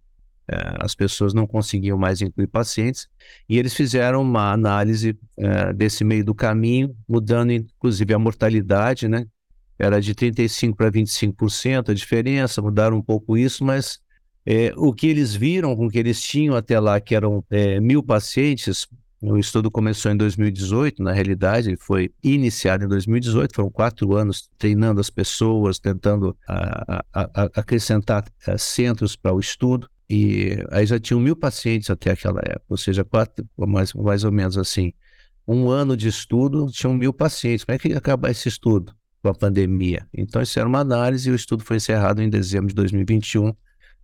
as 0.47 0.95
pessoas 0.95 1.33
não 1.33 1.47
conseguiam 1.47 1.97
mais 1.97 2.21
incluir 2.21 2.47
pacientes, 2.47 3.09
e 3.49 3.59
eles 3.59 3.75
fizeram 3.75 4.23
uma 4.23 4.53
análise 4.53 5.19
é, 5.39 5.73
desse 5.73 6.05
meio 6.05 6.25
do 6.25 6.35
caminho, 6.35 6.95
mudando 7.09 7.53
inclusive 7.53 8.13
a 8.13 8.19
mortalidade, 8.19 9.09
né? 9.09 9.27
Era 9.79 10.01
de 10.01 10.15
35% 10.15 10.75
para 10.77 10.91
25% 10.91 11.91
a 11.91 11.95
diferença, 11.95 12.63
mudaram 12.63 12.97
um 12.97 13.03
pouco 13.03 13.37
isso, 13.37 13.65
mas 13.65 13.99
é, 14.47 14.73
o 14.77 14.93
que 14.93 15.07
eles 15.07 15.35
viram 15.35 15.75
com 15.75 15.87
o 15.87 15.91
que 15.91 15.99
eles 15.99 16.21
tinham 16.21 16.55
até 16.55 16.79
lá, 16.79 17.01
que 17.01 17.15
eram 17.15 17.45
é, 17.51 17.81
mil 17.81 18.03
pacientes, 18.03 18.87
o 19.23 19.39
estudo 19.39 19.71
começou 19.71 20.13
em 20.13 20.17
2018, 20.17 21.03
na 21.03 21.13
realidade, 21.13 21.77
foi 21.79 22.13
iniciado 22.23 22.85
em 22.85 22.89
2018, 22.89 23.55
foram 23.55 23.71
quatro 23.71 24.15
anos 24.15 24.51
treinando 24.59 25.01
as 25.01 25.09
pessoas, 25.09 25.79
tentando 25.79 26.37
a, 26.47 27.03
a, 27.13 27.31
a, 27.43 27.43
acrescentar 27.57 28.25
é, 28.47 28.59
centros 28.59 29.17
para 29.17 29.33
o 29.33 29.41
estudo. 29.41 29.89
E 30.09 30.59
aí 30.71 30.87
já 30.87 30.99
tinham 30.99 31.21
mil 31.21 31.35
pacientes 31.35 31.89
até 31.91 32.11
aquela 32.11 32.41
época, 32.41 32.67
ou 32.69 32.77
seja, 32.77 33.05
quatro, 33.05 33.47
mais, 33.57 33.93
mais 33.95 34.25
ou 34.25 34.33
menos 34.33 34.59
assim, 34.59 34.93
um 35.47 35.69
ano 35.71 35.97
de 35.97 36.09
estudo, 36.09 36.67
tinham 36.71 36.95
mil 36.95 37.13
pacientes. 37.13 37.65
Como 37.65 37.75
é 37.75 37.79
que 37.79 37.89
ia 37.89 37.99
acabar 37.99 38.31
esse 38.31 38.49
estudo 38.49 38.95
com 39.23 39.29
a 39.29 39.35
pandemia? 39.35 40.07
Então, 40.13 40.43
isso 40.43 40.59
era 40.59 40.69
uma 40.69 40.81
análise 40.81 41.29
e 41.29 41.33
o 41.33 41.35
estudo 41.35 41.65
foi 41.65 41.77
encerrado 41.77 42.23
em 42.23 42.29
dezembro 42.29 42.69
de 42.69 42.75
2021, 42.75 43.53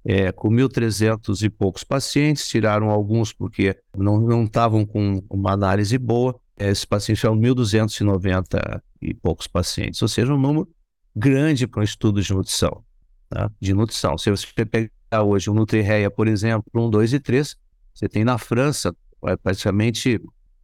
é, 0.05 0.33
com 0.33 0.49
1.300 0.49 1.43
e 1.43 1.51
poucos 1.51 1.85
pacientes, 1.85 2.49
tiraram 2.49 2.91
alguns 2.91 3.33
porque 3.33 3.77
não 3.97 4.45
estavam 4.45 4.87
com 4.87 5.23
uma 5.29 5.53
análise 5.53 5.97
boa. 5.99 6.39
Esses 6.59 6.85
pacientes 6.85 7.23
eram 7.25 7.39
1.290 7.39 8.83
e 9.01 9.15
poucos 9.15 9.47
pacientes, 9.47 10.01
ou 10.03 10.09
seja, 10.09 10.33
um 10.33 10.39
número 10.39 10.69
grande 11.15 11.67
para 11.67 11.81
um 11.81 11.85
estudo 11.85 12.23
de 12.23 12.33
nutrição. 12.33 12.83
Tá? 13.29 13.51
De 13.61 13.73
nutrição. 13.73 14.19
Se 14.19 14.31
você 14.31 14.47
pegar 14.65 14.91
hoje 15.19 15.51
o 15.51 15.55
Nutrireia, 15.55 16.11
por 16.11 16.29
exemplo, 16.29 16.65
1, 16.75 16.91
2 16.91 17.13
e 17.15 17.21
3, 17.21 17.57
você 17.93 18.09
tem 18.09 18.25
na 18.25 18.39
França, 18.39 18.95
praticamente 19.43 20.21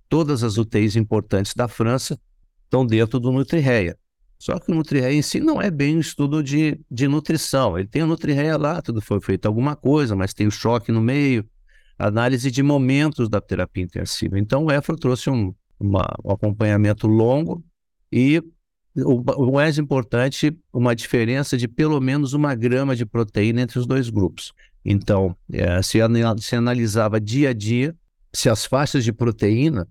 todas 0.08 0.42
as 0.42 0.56
UTIs 0.56 0.96
importantes 0.96 1.54
da 1.54 1.66
França 1.66 2.18
estão 2.64 2.86
dentro 2.86 3.18
do 3.18 3.32
Nutrireia. 3.32 3.98
Só 4.38 4.58
que 4.58 4.70
o 4.70 4.74
Nutrireia 4.74 5.14
em 5.14 5.22
si 5.22 5.40
não 5.40 5.60
é 5.60 5.70
bem 5.70 5.96
um 5.96 6.00
estudo 6.00 6.42
de, 6.42 6.78
de 6.90 7.08
nutrição. 7.08 7.78
Ele 7.78 7.88
tem 7.88 8.02
o 8.02 8.06
Nutrireia 8.06 8.56
lá, 8.56 8.82
tudo 8.82 9.00
foi 9.00 9.20
feito 9.20 9.46
alguma 9.46 9.74
coisa, 9.74 10.14
mas 10.14 10.34
tem 10.34 10.46
o 10.46 10.50
choque 10.50 10.92
no 10.92 11.00
meio, 11.00 11.48
análise 11.98 12.50
de 12.50 12.62
momentos 12.62 13.28
da 13.28 13.40
terapia 13.40 13.84
intensiva. 13.84 14.38
Então 14.38 14.64
o 14.64 14.70
EFRO 14.70 14.96
trouxe 14.96 15.30
um, 15.30 15.54
uma, 15.80 16.06
um 16.22 16.30
acompanhamento 16.30 17.06
longo 17.06 17.64
e 18.12 18.42
o, 19.04 19.52
mais 19.52 19.78
importante, 19.78 20.56
uma 20.72 20.94
diferença 20.94 21.56
de 21.56 21.68
pelo 21.68 22.00
menos 22.00 22.32
uma 22.32 22.54
grama 22.54 22.96
de 22.96 23.04
proteína 23.04 23.62
entre 23.62 23.78
os 23.78 23.86
dois 23.86 24.08
grupos. 24.08 24.52
Então, 24.84 25.36
é, 25.52 25.82
se, 25.82 25.98
se 26.38 26.56
analisava 26.56 27.20
dia 27.20 27.50
a 27.50 27.52
dia 27.52 27.94
se 28.32 28.50
as 28.50 28.66
faixas 28.66 29.02
de 29.02 29.12
proteína 29.12 29.88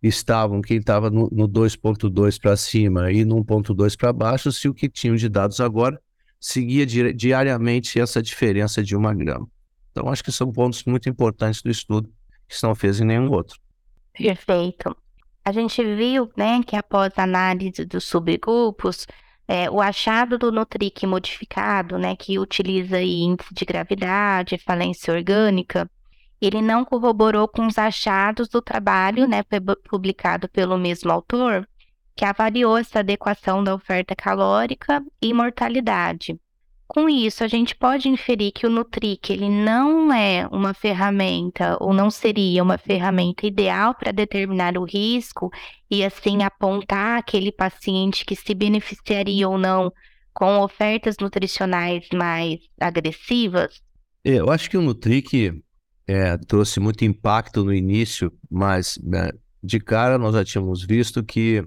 estavam, 0.00 0.60
quem 0.60 0.78
estava 0.78 1.10
no, 1.10 1.28
no 1.32 1.48
2.2 1.48 2.40
para 2.40 2.56
cima 2.56 3.10
e 3.10 3.24
no 3.24 3.44
1.2 3.44 3.96
para 3.96 4.12
baixo, 4.12 4.52
se 4.52 4.68
o 4.68 4.74
que 4.74 4.88
tinham 4.88 5.16
de 5.16 5.28
dados 5.28 5.60
agora 5.60 6.00
seguia 6.40 6.86
di 6.86 7.12
diariamente 7.12 7.98
essa 7.98 8.22
diferença 8.22 8.84
de 8.84 8.94
uma 8.94 9.12
grama. 9.12 9.48
Então, 9.90 10.08
acho 10.08 10.22
que 10.22 10.30
são 10.30 10.52
pontos 10.52 10.84
muito 10.84 11.08
importantes 11.08 11.60
do 11.60 11.70
estudo 11.70 12.08
que 12.46 12.56
não 12.62 12.74
fez 12.74 13.00
em 13.00 13.04
nenhum 13.04 13.30
outro. 13.32 13.58
Perfeito. 14.12 14.96
A 15.48 15.52
gente 15.52 15.82
viu, 15.82 16.30
né, 16.36 16.62
que 16.62 16.76
após 16.76 17.10
a 17.16 17.22
análise 17.22 17.82
dos 17.86 18.04
subgrupos, 18.04 19.06
é, 19.48 19.70
o 19.70 19.80
achado 19.80 20.36
do 20.36 20.52
Nutric 20.52 21.06
modificado, 21.06 21.96
né, 21.96 22.14
que 22.14 22.38
utiliza 22.38 23.00
índice 23.00 23.54
de 23.54 23.64
gravidade, 23.64 24.58
falência 24.58 25.14
orgânica, 25.14 25.90
ele 26.38 26.60
não 26.60 26.84
corroborou 26.84 27.48
com 27.48 27.66
os 27.66 27.78
achados 27.78 28.46
do 28.50 28.60
trabalho, 28.60 29.26
né, 29.26 29.42
publicado 29.88 30.50
pelo 30.50 30.76
mesmo 30.76 31.10
autor, 31.10 31.66
que 32.14 32.26
avaliou 32.26 32.76
essa 32.76 32.98
adequação 32.98 33.64
da 33.64 33.74
oferta 33.74 34.14
calórica 34.14 35.02
e 35.22 35.32
mortalidade. 35.32 36.38
Com 36.88 37.06
isso, 37.06 37.44
a 37.44 37.48
gente 37.48 37.76
pode 37.76 38.08
inferir 38.08 38.50
que 38.50 38.66
o 38.66 38.70
Nutric 38.70 39.30
ele 39.30 39.50
não 39.50 40.10
é 40.10 40.48
uma 40.50 40.72
ferramenta 40.72 41.76
ou 41.78 41.92
não 41.92 42.10
seria 42.10 42.62
uma 42.62 42.78
ferramenta 42.78 43.46
ideal 43.46 43.94
para 43.94 44.10
determinar 44.10 44.78
o 44.78 44.84
risco 44.84 45.50
e 45.90 46.02
assim 46.02 46.42
apontar 46.42 47.18
aquele 47.18 47.52
paciente 47.52 48.24
que 48.24 48.34
se 48.34 48.54
beneficiaria 48.54 49.46
ou 49.46 49.58
não 49.58 49.92
com 50.32 50.60
ofertas 50.60 51.16
nutricionais 51.20 52.08
mais 52.10 52.58
agressivas? 52.80 53.82
É, 54.24 54.36
eu 54.36 54.50
acho 54.50 54.70
que 54.70 54.78
o 54.78 54.82
Nutric 54.82 55.62
é, 56.06 56.38
trouxe 56.38 56.80
muito 56.80 57.04
impacto 57.04 57.66
no 57.66 57.74
início, 57.74 58.32
mas 58.50 58.98
né, 59.02 59.28
de 59.62 59.78
cara 59.78 60.16
nós 60.16 60.34
já 60.34 60.42
tínhamos 60.42 60.86
visto 60.86 61.22
que 61.22 61.62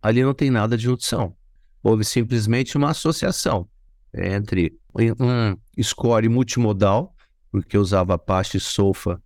ali 0.00 0.22
não 0.22 0.32
tem 0.32 0.50
nada 0.50 0.78
de 0.78 0.88
nutrição. 0.88 1.36
Houve 1.82 2.06
simplesmente 2.06 2.74
uma 2.78 2.92
associação 2.92 3.68
entre 4.14 4.78
um 4.94 5.82
score 5.82 6.28
multimodal, 6.28 7.14
porque 7.50 7.76
usava 7.76 8.14
a 8.14 8.18
parte 8.18 8.58
SOFA, 8.58 9.20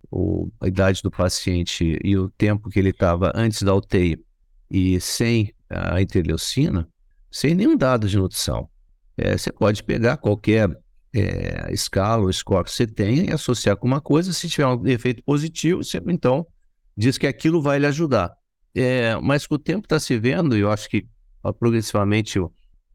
a 0.59 0.67
idade 0.67 1.01
do 1.01 1.09
paciente 1.09 1.97
e 2.03 2.17
o 2.17 2.29
tempo 2.29 2.69
que 2.69 2.79
ele 2.79 2.89
estava 2.89 3.31
antes 3.35 3.61
da 3.61 3.73
UTI, 3.73 4.21
e 4.69 4.99
sem 4.99 5.53
a 5.69 6.01
interleucina, 6.01 6.87
sem 7.31 7.55
nenhum 7.55 7.75
dado 7.75 8.07
de 8.07 8.17
nutrição. 8.17 8.69
É, 9.17 9.37
você 9.37 9.51
pode 9.51 9.83
pegar 9.83 10.17
qualquer 10.17 10.69
é, 11.13 11.71
escala 11.71 12.23
ou 12.23 12.33
score 12.33 12.65
que 12.65 12.71
você 12.71 12.85
tenha 12.85 13.23
e 13.23 13.31
associar 13.31 13.75
com 13.77 13.87
uma 13.87 14.01
coisa, 14.01 14.31
se 14.33 14.47
tiver 14.49 14.67
um 14.67 14.85
efeito 14.87 15.23
positivo, 15.23 15.83
você 15.83 16.01
então 16.07 16.45
diz 16.95 17.17
que 17.17 17.27
aquilo 17.27 17.61
vai 17.61 17.79
lhe 17.79 17.85
ajudar. 17.85 18.33
É, 18.75 19.15
mas 19.21 19.47
com 19.47 19.55
o 19.55 19.59
tempo 19.59 19.85
está 19.85 19.99
se 19.99 20.17
vendo, 20.19 20.55
e 20.55 20.59
eu 20.59 20.71
acho 20.71 20.89
que 20.89 21.07
progressivamente 21.59 22.39
o, 22.39 22.51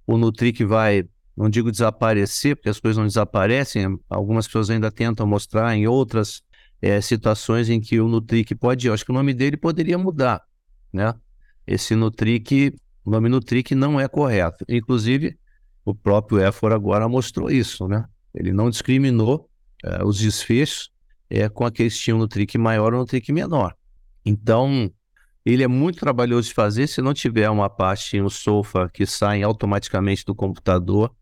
o 0.07 0.17
Nutric 0.17 0.63
vai 0.65 1.05
não 1.37 1.49
digo 1.49 1.71
desaparecer, 1.71 2.57
porque 2.57 2.69
as 2.69 2.79
coisas 2.79 2.99
não 2.99 3.07
desaparecem, 3.07 3.99
algumas 4.09 4.47
pessoas 4.47 4.71
ainda 4.71 4.91
tentam 4.91 5.27
mostrar 5.27 5.75
em 5.75 5.87
outras 5.87 6.43
é, 6.81 7.01
situações 7.01 7.69
em 7.69 7.81
que 7.81 8.01
o 8.01 8.09
Nutric 8.09 8.55
pode, 8.55 8.87
eu 8.87 8.95
acho 8.95 9.05
que 9.05 9.11
o 9.11 9.15
nome 9.15 9.33
dele 9.33 9.57
poderia 9.57 9.97
mudar, 9.97 10.43
né? 10.93 11.15
Esse 11.67 11.95
Nutric, 11.95 12.75
o 13.05 13.11
nome 13.11 13.29
Nutric 13.29 13.75
não 13.75 14.01
é 14.01 14.09
correto. 14.09 14.65
Inclusive, 14.69 15.39
o 15.85 15.95
próprio 15.95 16.45
EFOR 16.45 16.73
agora 16.73 17.09
mostrou 17.09 17.51
isso, 17.51 17.87
né? 17.87 18.05
Ele 18.35 18.53
não 18.53 18.69
discriminou 18.69 19.49
é, 19.85 20.05
os 20.05 20.19
desfechos 20.19 20.91
é, 21.31 21.49
com 21.49 21.65
aqueles 21.65 21.97
que 21.97 22.05
tinham 22.05 22.19
Nutric 22.19 22.59
maior 22.59 22.93
ou 22.93 23.01
Nutric 23.01 23.33
menor. 23.33 23.75
Então, 24.25 24.91
ele 25.45 25.63
é 25.63 25.69
muito 25.69 25.99
trabalhoso 25.99 26.49
de 26.49 26.55
fazer 26.55 26.87
se 26.87 27.01
não 27.01 27.15
tiver 27.15 27.49
uma 27.49 27.71
parte 27.71 28.17
em 28.17 28.23
um 28.23 28.31
sofa 28.31 28.89
que 28.93 29.07
sai 29.07 29.43
automaticamente 29.43 30.25
do 30.25 30.35
computador 30.35 31.15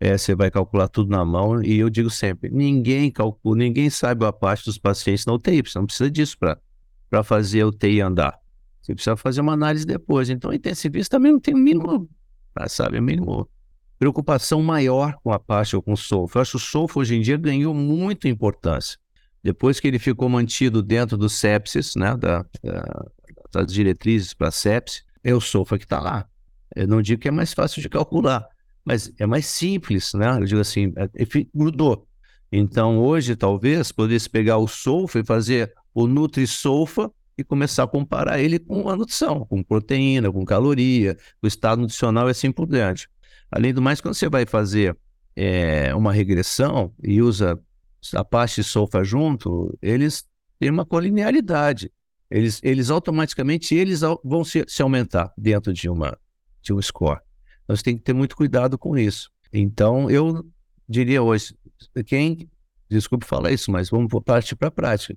é, 0.00 0.16
você 0.16 0.34
vai 0.34 0.50
calcular 0.50 0.88
tudo 0.88 1.10
na 1.10 1.24
mão. 1.24 1.62
E 1.62 1.78
eu 1.78 1.90
digo 1.90 2.10
sempre: 2.10 2.50
ninguém 2.50 3.10
calcula, 3.10 3.56
ninguém 3.56 3.90
sabe 3.90 4.24
a 4.24 4.32
parte 4.32 4.64
dos 4.64 4.78
pacientes 4.78 5.26
na 5.26 5.34
UTI. 5.34 5.62
Você 5.62 5.78
não 5.78 5.86
precisa 5.86 6.10
disso 6.10 6.36
para 6.38 7.22
fazer 7.22 7.62
a 7.62 7.66
UTI 7.66 8.00
andar. 8.00 8.38
Você 8.80 8.94
precisa 8.94 9.16
fazer 9.16 9.40
uma 9.40 9.52
análise 9.52 9.84
depois. 9.84 10.30
Então, 10.30 10.52
intensivista 10.52 11.16
também 11.16 11.32
não 11.32 11.40
tem 11.40 11.54
o 11.54 11.58
mínimo, 11.58 12.08
ah, 12.54 12.68
sabe, 12.68 12.98
o 12.98 13.02
mínimo 13.02 13.48
preocupação 13.98 14.62
maior 14.62 15.14
com 15.22 15.32
a 15.32 15.38
parte 15.38 15.74
ou 15.74 15.82
com 15.82 15.92
o 15.92 15.96
SOFO. 15.96 16.38
Eu 16.38 16.42
acho 16.42 16.52
que 16.52 16.56
o 16.56 16.60
SOFO 16.60 17.00
hoje 17.00 17.16
em 17.16 17.20
dia 17.20 17.36
ganhou 17.36 17.74
muita 17.74 18.28
importância. 18.28 18.98
Depois 19.42 19.80
que 19.80 19.88
ele 19.88 19.98
ficou 19.98 20.28
mantido 20.28 20.82
dentro 20.82 21.16
do 21.16 21.28
sepsis, 21.28 21.94
né, 21.96 22.16
da, 22.16 22.44
da, 22.62 23.06
das 23.52 23.72
diretrizes 23.72 24.32
para 24.32 24.50
sepsis, 24.50 25.04
é 25.22 25.34
o 25.34 25.40
SOFA 25.40 25.76
que 25.76 25.84
está 25.84 26.00
lá. 26.00 26.28
Eu 26.74 26.86
não 26.86 27.02
digo 27.02 27.20
que 27.20 27.28
é 27.28 27.30
mais 27.30 27.52
fácil 27.52 27.82
de 27.82 27.88
calcular, 27.88 28.46
mas 28.88 29.12
é 29.18 29.26
mais 29.26 29.44
simples, 29.44 30.14
né? 30.14 30.38
Eu 30.40 30.44
digo 30.46 30.60
assim, 30.62 30.94
é, 30.96 31.08
grudou. 31.54 32.08
Então, 32.50 32.98
hoje, 32.98 33.36
talvez, 33.36 33.92
pudesse 33.92 34.30
pegar 34.30 34.56
o 34.56 34.66
Solfa 34.66 35.18
e 35.18 35.24
fazer 35.26 35.74
o 35.92 36.06
Nutri-Solfa 36.06 37.12
e 37.36 37.44
começar 37.44 37.82
a 37.82 37.86
comparar 37.86 38.40
ele 38.40 38.58
com 38.58 38.88
a 38.88 38.96
nutrição, 38.96 39.44
com 39.44 39.62
proteína, 39.62 40.32
com 40.32 40.42
caloria, 40.42 41.18
o 41.42 41.46
estado 41.46 41.82
nutricional 41.82 42.28
e 42.28 42.30
assim 42.30 42.50
por 42.50 42.66
diante. 42.66 43.10
Além 43.50 43.74
do 43.74 43.82
mais, 43.82 44.00
quando 44.00 44.14
você 44.14 44.26
vai 44.26 44.46
fazer 44.46 44.96
é, 45.36 45.94
uma 45.94 46.10
regressão 46.10 46.90
e 47.02 47.20
usa 47.20 47.60
a 48.14 48.24
parte 48.24 48.64
solfa 48.64 49.04
junto, 49.04 49.76
eles 49.82 50.24
têm 50.58 50.70
uma 50.70 50.86
colinearidade. 50.86 51.92
Eles, 52.30 52.58
eles 52.64 52.88
automaticamente 52.88 53.74
eles 53.74 54.00
vão 54.24 54.42
se, 54.44 54.64
se 54.66 54.80
aumentar 54.80 55.30
dentro 55.36 55.74
de, 55.74 55.90
uma, 55.90 56.18
de 56.62 56.72
um 56.72 56.80
score. 56.80 57.20
Nós 57.68 57.82
temos 57.82 58.00
que 58.00 58.04
ter 58.04 58.14
muito 58.14 58.34
cuidado 58.34 58.78
com 58.78 58.96
isso. 58.96 59.30
Então, 59.52 60.10
eu 60.10 60.44
diria 60.88 61.22
hoje, 61.22 61.54
quem, 62.06 62.48
desculpe 62.88 63.26
falar 63.26 63.52
isso, 63.52 63.70
mas 63.70 63.90
vamos 63.90 64.10
partir 64.24 64.56
para 64.56 64.68
a 64.68 64.70
prática. 64.70 65.16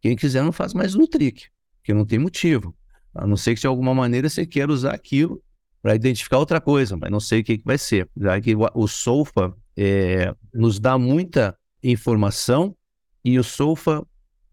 Quem 0.00 0.16
quiser 0.16 0.42
não 0.42 0.52
faz 0.52 0.74
mais 0.74 0.94
Nutric, 0.94 1.48
porque 1.76 1.94
não 1.94 2.04
tem 2.04 2.18
motivo. 2.18 2.74
A 3.14 3.26
não 3.26 3.36
ser 3.36 3.54
que 3.54 3.60
de 3.60 3.66
alguma 3.66 3.94
maneira 3.94 4.28
você 4.28 4.44
queira 4.44 4.72
usar 4.72 4.94
aquilo 4.94 5.42
para 5.80 5.94
identificar 5.94 6.38
outra 6.38 6.60
coisa, 6.60 6.96
mas 6.96 7.10
não 7.10 7.20
sei 7.20 7.40
o 7.40 7.44
que, 7.44 7.58
que 7.58 7.64
vai 7.64 7.78
ser. 7.78 8.08
Já 8.16 8.40
que 8.40 8.54
o, 8.56 8.88
SOFA 8.88 9.54
é, 9.76 10.34
nos 10.52 10.80
dá 10.80 10.98
muita 10.98 11.56
informação 11.82 12.76
e 13.24 13.38
o 13.38 13.44
SOFA 13.44 14.04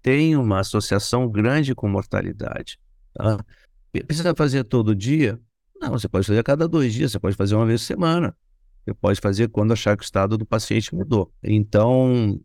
tem 0.02 0.36
uma 0.36 0.60
associação 0.60 1.30
grande 1.30 1.74
com 1.74 1.88
mortalidade. 1.88 2.80
Tá? 3.14 3.44
Precisa 3.92 4.36
fazer 4.36 4.64
todo 4.64 4.96
dia? 4.96 5.40
Não, 5.80 5.92
você 5.92 6.08
pode 6.10 6.28
fazer 6.28 6.40
a 6.40 6.44
cada 6.44 6.68
dois 6.68 6.94
dias, 6.94 7.12
você 7.12 7.20
pode 7.20 7.36
fazer 7.36 7.56
uma 7.56 7.66
vez 7.66 7.82
por 7.82 7.88
semana. 7.88 8.36
Você 8.84 8.94
pode 8.94 9.20
fazer 9.20 9.50
quando 9.50 9.72
achar 9.72 9.96
que 9.96 10.04
o 10.04 10.06
estado 10.06 10.38
do 10.38 10.46
paciente 10.46 10.94
mudou. 10.94 11.32
Então, 11.44 12.40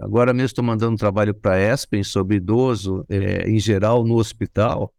agora 0.00 0.32
mesmo 0.32 0.46
estou 0.46 0.64
mandando 0.64 0.92
um 0.92 0.96
trabalho 0.96 1.34
para 1.34 1.54
a 1.54 1.74
ESPEN 1.74 2.02
sobre 2.02 2.36
idoso, 2.36 3.04
é, 3.08 3.48
em 3.48 3.58
geral, 3.58 4.04
no 4.04 4.16
hospital, 4.16 4.92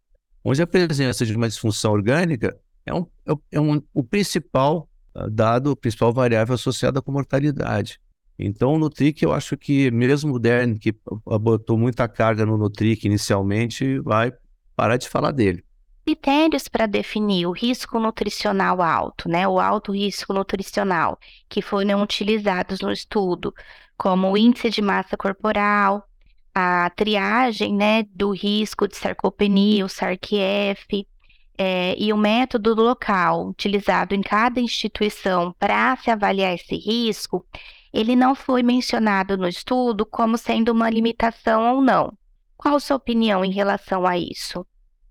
onde 0.44 0.62
a 0.62 0.66
presença 0.66 1.24
de 1.26 1.34
uma 1.34 1.48
disfunção 1.48 1.92
orgânica 1.92 2.56
é, 2.86 2.94
um, 2.94 3.06
é, 3.26 3.32
é 3.52 3.60
um, 3.60 3.82
o 3.92 4.04
principal 4.04 4.88
ah, 5.14 5.28
dado, 5.28 5.70
a 5.70 5.76
principal 5.76 6.12
variável 6.12 6.54
associada 6.54 7.02
com 7.02 7.12
mortalidade. 7.12 8.00
Então, 8.38 8.74
o 8.74 8.78
Nutric, 8.78 9.22
eu 9.22 9.32
acho 9.32 9.56
que 9.56 9.90
mesmo 9.90 10.34
o 10.34 10.38
Dern, 10.38 10.78
que 10.78 10.94
botou 11.40 11.76
muita 11.76 12.08
carga 12.08 12.46
no 12.46 12.56
Nutric 12.56 13.06
inicialmente, 13.06 13.98
vai 14.00 14.32
parar 14.74 14.96
de 14.96 15.08
falar 15.08 15.30
dele. 15.30 15.62
Critérios 16.10 16.66
para 16.66 16.86
definir 16.86 17.46
o 17.46 17.52
risco 17.52 18.00
nutricional 18.00 18.82
alto, 18.82 19.28
né, 19.28 19.46
o 19.46 19.60
alto 19.60 19.92
risco 19.92 20.32
nutricional, 20.32 21.16
que 21.48 21.62
foram 21.62 22.02
utilizados 22.02 22.80
no 22.80 22.90
estudo, 22.90 23.54
como 23.96 24.32
o 24.32 24.36
índice 24.36 24.70
de 24.70 24.82
massa 24.82 25.16
corporal, 25.16 26.04
a 26.52 26.90
triagem, 26.96 27.72
né, 27.76 28.02
do 28.12 28.32
risco 28.32 28.88
de 28.88 28.96
sarcopenia, 28.96 29.84
o 29.84 29.88
SARC-F, 29.88 31.06
é, 31.56 31.94
e 31.96 32.12
o 32.12 32.16
método 32.16 32.74
local 32.74 33.46
utilizado 33.46 34.12
em 34.12 34.20
cada 34.20 34.58
instituição 34.60 35.54
para 35.60 35.96
se 35.96 36.10
avaliar 36.10 36.54
esse 36.54 36.74
risco, 36.74 37.46
ele 37.92 38.16
não 38.16 38.34
foi 38.34 38.64
mencionado 38.64 39.38
no 39.38 39.46
estudo 39.46 40.04
como 40.04 40.36
sendo 40.36 40.72
uma 40.72 40.90
limitação 40.90 41.76
ou 41.76 41.80
não. 41.80 42.12
Qual 42.56 42.74
a 42.74 42.80
sua 42.80 42.96
opinião 42.96 43.44
em 43.44 43.52
relação 43.52 44.04
a 44.04 44.18
isso? 44.18 44.66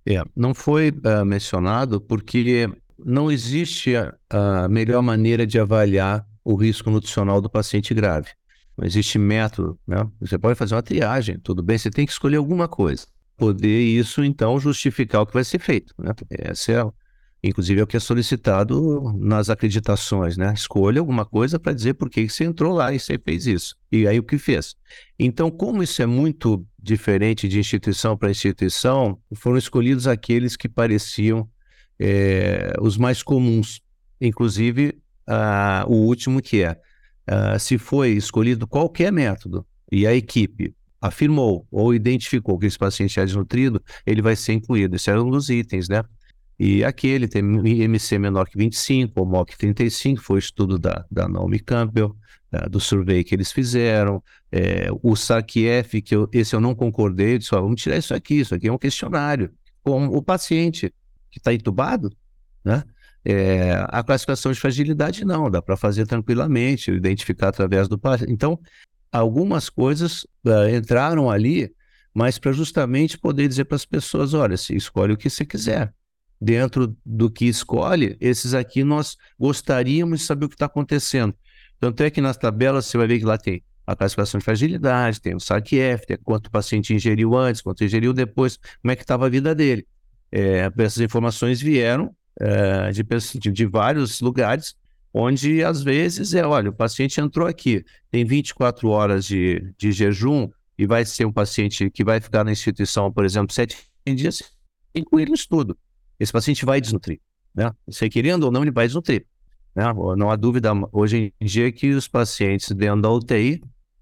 É, 0.10 0.24
não 0.36 0.56
foi 0.56 0.89
uh, 0.89 1.24
mencionado 1.24 2.01
porque 2.01 2.68
não 2.98 3.32
existe 3.32 3.96
a, 3.96 4.16
a, 4.28 4.68
melhor 4.68 5.04
maneira 5.04 5.46
de 5.46 5.60
avaliar 5.60 6.25
o 6.44 6.56
risco 6.56 6.89
nutricional 6.89 7.39
do 7.39 7.48
paciente 7.48 7.94
grave. 7.94 8.30
Não 8.75 8.88
existe 8.88 9.20
método, 9.20 9.80
né? 9.86 10.10
Você 10.20 10.38
pode 10.38 10.58
fazer 10.58 10.74
uma 10.74 10.82
triagem, 10.82 11.38
tudo 11.39 11.62
bem, 11.62 11.78
você 11.78 11.92
tem 11.92 12.08
que 12.08 12.12
escolher 12.12 12.38
alguma 12.38 12.68
coisa. 12.68 13.06
Poder 13.38 13.82
isso, 13.82 14.24
então, 14.24 14.60
justificar 14.60 15.22
o 15.22 15.28
que 15.28 15.34
vai 15.34 15.44
ser 15.44 15.60
feito, 15.60 15.94
né? 16.00 16.12
Essa 16.32 16.72
é 16.72 16.92
Inclusive 17.41 17.79
é 17.79 17.84
o 17.84 17.88
que 17.88 17.96
é 17.96 18.00
solicitado 18.00 19.13
nas 19.17 19.50
acreditações, 19.50 20.36
né? 20.36 20.53
Escolha 20.53 21.00
alguma 21.00 21.25
coisa 21.25 21.58
para 21.58 21.72
dizer 21.72 21.93
por 21.93 22.10
que 22.10 22.27
você 22.27 22.43
entrou 22.43 22.74
lá 22.74 22.93
e 22.93 23.00
você 23.00 23.17
fez 23.17 23.48
isso. 23.48 23.75
E 23.91 24.05
aí 24.08 24.19
o 24.19 24.24
que 24.24 24.38
fez. 24.38 24.75
Então, 25.17 25.50
como 25.50 25.81
isso 25.81 26.01
é 26.01 26.05
muito 26.05 26.65
diferente 26.77 27.48
de 27.48 27.58
instituição 27.58 28.17
para 28.17 28.29
instituição, 28.29 29.17
foram 29.36 29.58
escolhidos 29.58 30.05
aqueles 30.05 30.58
que 30.58 30.67
pareciam 30.67 31.50
é, 31.98 32.74
os 32.81 32.98
mais 32.98 33.24
comuns. 33.24 33.79
Inclusive, 34.19 34.98
o 35.88 35.96
último 35.96 36.41
que 36.41 36.63
é, 36.63 36.77
se 37.58 37.77
foi 37.77 38.12
escolhido 38.12 38.67
qualquer 38.67 39.13
método 39.13 39.65
e 39.89 40.05
a 40.05 40.13
equipe 40.13 40.75
afirmou 41.00 41.65
ou 41.72 41.93
identificou 41.93 42.60
que 42.60 42.65
esse 42.65 42.77
paciente 42.77 43.17
é 43.17 43.25
desnutrido, 43.25 43.81
ele 44.05 44.22
vai 44.22 44.36
ser 44.36 44.51
incluído. 44.53 44.98
Esse 44.98 45.10
era 45.10 45.24
um 45.24 45.29
dos 45.29 45.50
itens, 45.50 45.88
né? 45.88 46.03
E 46.60 46.84
aquele 46.84 47.25
tem 47.25 47.42
IMC 47.42 48.20
menor 48.20 48.50
que 48.50 48.58
25, 48.58 49.18
ou 49.18 49.25
MOC 49.25 49.58
35, 49.58 50.22
foi 50.22 50.36
o 50.36 50.39
estudo 50.39 50.78
da, 50.78 51.06
da 51.10 51.26
Naomi 51.26 51.58
Campbell, 51.58 52.13
da, 52.52 52.65
do 52.67 52.82
survey 52.82 53.24
que 53.24 53.34
eles 53.34 53.50
fizeram. 53.50 54.22
É, 54.52 54.89
o 55.02 55.15
SARC-F, 55.15 56.02
que 56.02 56.13
eu, 56.13 56.28
esse 56.34 56.54
eu 56.54 56.60
não 56.60 56.76
concordei, 56.76 57.38
disse, 57.38 57.56
ó, 57.56 57.62
vamos 57.62 57.82
tirar 57.82 57.95
isso 57.95 58.13
aqui, 58.13 58.41
isso 58.41 58.54
aqui 58.54 58.67
é 58.67 58.74
um 58.74 58.78
questionário. 58.78 59.50
Com 59.82 60.08
o 60.08 60.22
paciente 60.22 60.93
que 61.32 61.39
está 61.39 61.54
entubado, 61.54 62.12
né? 62.63 62.84
É, 63.24 63.86
a 63.89 64.04
classificação 64.04 64.52
de 64.52 64.60
fragilidade 64.60 65.24
não, 65.24 65.50
dá 65.50 65.62
para 65.62 65.78
fazer 65.78 66.06
tranquilamente, 66.06 66.91
identificar 66.91 67.50
através 67.50 67.88
do 67.88 67.98
paciente. 67.98 68.32
Então, 68.34 68.60
algumas 69.12 69.69
coisas 69.69 70.24
uh, 70.45 70.67
entraram 70.74 71.30
ali, 71.30 71.74
mas 72.13 72.38
para 72.38 72.52
justamente 72.52 73.17
poder 73.17 73.48
dizer 73.48 73.65
para 73.65 73.76
as 73.76 73.86
pessoas, 73.86 74.34
olha, 74.34 74.58
se 74.58 74.76
escolhe 74.76 75.13
o 75.13 75.17
que 75.17 75.30
você 75.30 75.45
quiser 75.45 75.93
dentro 76.39 76.95
do 77.06 77.30
que 77.30 77.45
escolhe, 77.45 78.15
esses 78.19 78.54
aqui 78.54 78.84
nós 78.84 79.17
gostaríamos 79.38 80.21
de 80.21 80.25
saber 80.25 80.45
o 80.45 80.49
que 80.49 80.56
está 80.56 80.67
acontecendo. 80.67 81.36
Tanto 81.80 82.02
é 82.04 82.10
que 82.10 82.21
nas 82.21 82.38
tabelas 82.38 82.86
você 82.86 82.97
vai 82.97 83.08
ver 83.08 83.19
que 83.19 83.25
lá 83.25 83.38
tem 83.38 83.63
a 83.86 83.95
classificação 83.95 84.38
de 84.38 84.45
fragilidade, 84.45 85.19
tem 85.19 85.36
o 85.36 85.39
SARC-F, 85.39 86.06
tem 86.06 86.17
quanto 86.17 86.47
o 86.47 86.52
paciente 86.52 86.93
ingeriu 86.93 87.36
antes, 87.36 87.62
quanto 87.62 87.84
ingeriu 87.84 88.13
depois, 88.13 88.58
como 88.82 88.91
é 88.91 88.95
que 88.95 89.02
estava 89.02 89.25
a 89.25 89.30
vida 89.30 89.54
dele. 89.56 89.86
É, 90.32 90.71
essas 90.78 90.99
informações 90.99 91.60
vieram 91.60 92.15
é, 92.39 92.91
de, 92.91 93.04
de, 93.39 93.52
de 93.52 93.65
vários 93.65 94.21
lugares, 94.21 94.75
onde 95.13 95.63
às 95.63 95.82
vezes 95.82 96.34
é, 96.36 96.45
olha, 96.45 96.69
o 96.69 96.73
paciente 96.73 97.19
entrou 97.19 97.47
aqui, 97.47 97.84
tem 98.12 98.23
24 98.23 98.88
horas 98.89 99.25
de, 99.25 99.73
de 99.75 99.91
jejum 99.91 100.47
e 100.78 100.86
vai 100.86 101.04
ser 101.04 101.25
um 101.25 101.34
paciente 101.34 101.89
que 101.89 102.04
vai 102.04 102.21
ficar 102.21 102.43
na 102.43 102.52
instituição, 102.52 103.12
por 103.12 103.25
exemplo, 103.25 103.54
sete 103.54 103.75
dias, 104.06 104.43
incluir 104.95 105.28
no 105.28 105.36
estudo 105.36 105.75
esse 106.19 106.32
paciente 106.32 106.65
vai 106.65 106.82
desnutrir. 106.82 107.19
Né? 107.53 107.71
Você 107.88 108.10
querendo 108.10 108.43
ou 108.43 108.51
não, 108.51 108.62
ele 108.62 108.71
vai 108.71 108.88
desnutrir. 108.88 109.25
Né? 109.75 109.84
Não 110.17 110.29
há 110.29 110.36
dúvida 110.36 110.71
hoje 110.91 111.34
em 111.39 111.45
dia 111.45 111.71
que 111.71 111.91
os 111.91 112.08
pacientes 112.08 112.71
dentro 112.71 113.01
da 113.01 113.10
UTI 113.10 113.62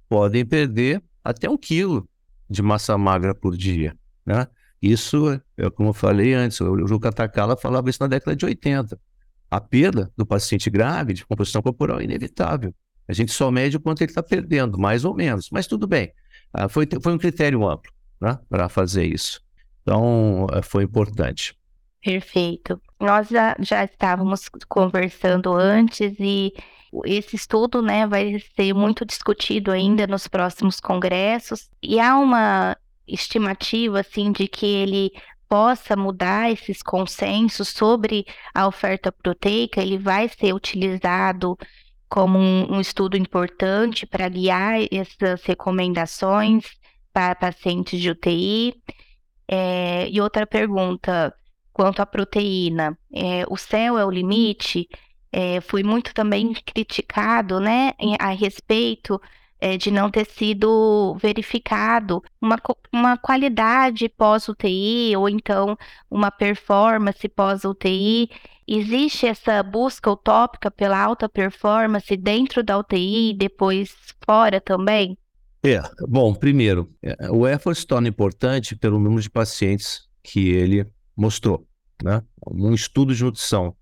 podem 0.09 0.45
perder 0.45 1.03
até 1.23 1.49
um 1.49 1.57
quilo 1.57 2.07
de 2.49 2.61
massa 2.61 2.97
magra 2.97 3.35
por 3.35 3.55
dia. 3.55 3.95
Né? 4.25 4.47
Isso, 4.81 5.41
é 5.57 5.69
como 5.69 5.89
eu 5.89 5.93
falei 5.93 6.33
antes, 6.33 6.61
o 6.61 6.87
Juca 6.87 7.11
Takala 7.11 7.57
falava 7.57 7.89
isso 7.89 8.01
na 8.01 8.07
década 8.07 8.35
de 8.35 8.45
80. 8.45 8.99
A 9.49 9.61
perda 9.61 10.11
do 10.15 10.25
paciente 10.25 10.69
grave 10.69 11.13
de 11.13 11.25
composição 11.25 11.61
corporal 11.61 11.99
é 11.99 12.03
inevitável. 12.03 12.73
A 13.07 13.13
gente 13.13 13.31
só 13.31 13.49
mede 13.49 13.77
o 13.77 13.79
quanto 13.79 14.01
ele 14.01 14.11
está 14.11 14.21
perdendo, 14.21 14.77
mais 14.77 15.05
ou 15.05 15.15
menos. 15.15 15.49
Mas 15.51 15.65
tudo 15.65 15.87
bem. 15.87 16.11
Ah, 16.53 16.67
foi, 16.67 16.87
foi 17.01 17.13
um 17.13 17.17
critério 17.17 17.67
amplo 17.67 17.91
né, 18.19 18.37
para 18.49 18.67
fazer 18.67 19.05
isso. 19.05 19.41
Então, 19.81 20.47
ah, 20.51 20.61
foi 20.61 20.83
importante. 20.83 21.57
Perfeito. 22.07 22.81
Nós 23.01 23.27
já, 23.27 23.53
já 23.59 23.83
estávamos 23.83 24.47
conversando 24.69 25.53
antes 25.53 26.15
e 26.17 26.53
esse 27.03 27.35
estudo 27.35 27.81
né, 27.81 28.07
vai 28.07 28.41
ser 28.55 28.73
muito 28.73 29.05
discutido 29.05 29.71
ainda 29.71 30.07
nos 30.07 30.25
próximos 30.25 30.79
congressos 30.79 31.69
e 31.83 31.99
há 31.99 32.17
uma 32.17 32.77
estimativa 33.05 33.99
assim 33.99 34.31
de 34.31 34.47
que 34.47 34.65
ele 34.65 35.11
possa 35.49 35.97
mudar 35.97 36.49
esses 36.49 36.81
consensos 36.81 37.67
sobre 37.67 38.25
a 38.55 38.65
oferta 38.65 39.11
proteica, 39.11 39.81
ele 39.81 39.97
vai 39.97 40.29
ser 40.29 40.53
utilizado 40.53 41.57
como 42.07 42.39
um, 42.39 42.75
um 42.75 42.79
estudo 42.79 43.17
importante 43.17 44.05
para 44.05 44.29
guiar 44.29 44.75
essas 44.89 45.43
recomendações 45.43 46.63
para 47.11 47.35
pacientes 47.35 47.99
de 47.99 48.11
UTI. 48.11 48.75
É, 49.45 50.09
e 50.09 50.21
outra 50.21 50.47
pergunta, 50.47 51.33
quanto 51.77 52.01
à 52.01 52.07
proteína. 52.07 52.97
É, 53.13 53.45
o 53.47 53.55
céu 53.55 53.99
é 53.99 54.03
o 54.03 54.09
limite, 54.09 54.89
é, 55.31 55.61
foi 55.61 55.83
muito 55.83 56.11
também 56.11 56.51
criticado 56.51 57.59
né, 57.59 57.91
a 58.19 58.29
respeito 58.31 59.21
é, 59.61 59.77
de 59.77 59.91
não 59.91 60.09
ter 60.09 60.25
sido 60.25 61.15
verificado 61.21 62.23
uma, 62.41 62.59
uma 62.91 63.15
qualidade 63.15 64.09
pós-UTI 64.09 65.15
ou 65.15 65.29
então 65.29 65.77
uma 66.09 66.31
performance 66.31 67.29
pós-UTI. 67.29 68.31
Existe 68.67 69.27
essa 69.27 69.61
busca 69.61 70.09
utópica 70.09 70.71
pela 70.71 70.99
alta 70.99 71.29
performance 71.29 72.17
dentro 72.17 72.63
da 72.63 72.75
UTI 72.79 73.29
e 73.29 73.37
depois 73.37 73.95
fora 74.25 74.59
também? 74.59 75.15
É, 75.63 75.79
bom, 76.07 76.33
primeiro, 76.33 76.91
é, 77.03 77.29
o 77.29 77.45
effort 77.45 77.77
se 77.77 77.85
torna 77.85 78.07
importante 78.07 78.75
pelo 78.75 78.99
número 78.99 79.21
de 79.21 79.29
pacientes 79.29 80.07
que 80.23 80.49
ele 80.49 80.87
mostrou 81.15 81.66
né? 82.03 82.21
Um 82.45 82.73
estudo 82.73 83.13
de 83.13 83.23
nutrição. 83.23 83.75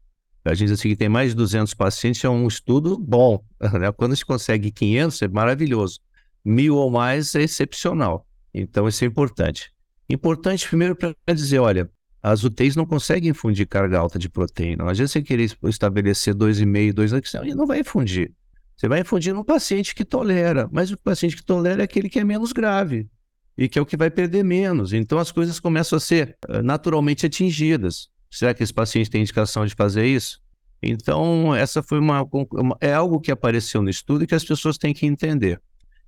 A 0.43 0.53
gente 0.53 0.67
diz 0.67 0.79
assim 0.79 0.89
que 0.89 0.95
tem 0.95 1.09
mais 1.09 1.31
de 1.31 1.35
200 1.35 1.73
pacientes, 1.73 2.23
é 2.23 2.29
um 2.29 2.47
estudo 2.47 2.97
bom. 2.97 3.43
Né? 3.79 3.91
Quando 3.91 4.15
se 4.15 4.23
consegue 4.23 4.71
500, 4.71 5.21
é 5.23 5.27
maravilhoso. 5.27 5.99
Mil 6.43 6.75
ou 6.75 6.91
mais 6.91 7.33
é 7.33 7.41
excepcional. 7.41 8.27
Então, 8.53 8.87
isso 8.87 9.03
é 9.03 9.07
importante. 9.07 9.73
Importante, 10.07 10.67
primeiro, 10.67 10.95
para 10.95 11.15
dizer, 11.33 11.59
olha, 11.59 11.89
as 12.21 12.43
UTIs 12.43 12.75
não 12.75 12.85
conseguem 12.85 13.33
fundir 13.33 13.67
carga 13.67 13.97
alta 13.97 14.19
de 14.19 14.29
proteína. 14.29 14.83
Não 14.83 14.89
adianta 14.89 15.11
você 15.11 15.21
querer 15.21 15.51
estabelecer 15.63 16.35
2,5, 16.35 16.93
2, 16.93 17.11
e 17.45 17.55
não 17.55 17.65
vai 17.65 17.79
infundir. 17.79 18.31
Você 18.77 18.87
vai 18.87 19.01
infundir 19.01 19.33
num 19.33 19.43
paciente 19.43 19.95
que 19.95 20.05
tolera, 20.05 20.69
mas 20.71 20.91
o 20.91 20.97
paciente 20.97 21.35
que 21.35 21.43
tolera 21.43 21.81
é 21.81 21.85
aquele 21.85 22.09
que 22.09 22.19
é 22.19 22.23
menos 22.23 22.51
grave. 22.51 23.09
E 23.57 23.69
que 23.69 23.79
é 23.79 23.81
o 23.81 23.85
que 23.85 23.97
vai 23.97 24.09
perder 24.09 24.43
menos. 24.43 24.93
Então 24.93 25.17
as 25.17 25.31
coisas 25.31 25.59
começam 25.59 25.97
a 25.97 25.99
ser 25.99 26.37
uh, 26.49 26.61
naturalmente 26.61 27.25
atingidas. 27.25 28.09
Será 28.29 28.53
que 28.53 28.63
esse 28.63 28.73
paciente 28.73 29.09
tem 29.09 29.21
indicação 29.21 29.65
de 29.65 29.73
fazer 29.73 30.05
isso? 30.05 30.41
Então, 30.83 31.55
essa 31.55 31.81
foi 31.81 31.99
uma, 31.99 32.27
uma, 32.51 32.77
é 32.79 32.93
algo 32.93 33.19
que 33.19 33.31
apareceu 33.31 33.81
no 33.81 33.89
estudo 33.89 34.23
e 34.23 34.27
que 34.27 34.35
as 34.35 34.43
pessoas 34.43 34.77
têm 34.77 34.93
que 34.93 35.05
entender. 35.05 35.59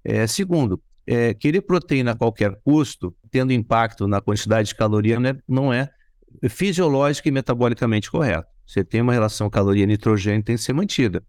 É, 0.04 0.28
segundo, 0.28 0.82
é, 1.06 1.34
querer 1.34 1.62
proteína 1.62 2.12
a 2.12 2.16
qualquer 2.16 2.60
custo, 2.64 3.16
tendo 3.32 3.54
impacto 3.54 4.08
na 4.08 4.22
quantidade 4.22 4.68
de 4.70 4.76
caloria, 4.76 5.20
não 5.20 5.30
é, 5.30 5.38
não 5.48 5.74
é 5.74 5.90
fisiológica 6.50 7.30
e 7.30 7.32
metabolicamente 7.32 8.12
correto. 8.12 8.48
Você 8.66 8.84
tem 8.84 9.02
uma 9.02 9.14
relação 9.14 9.50
caloria-nitrogênio 9.50 10.44
tem 10.44 10.58
que 10.58 10.62
ser 10.62 10.74
mantida. 10.74 11.24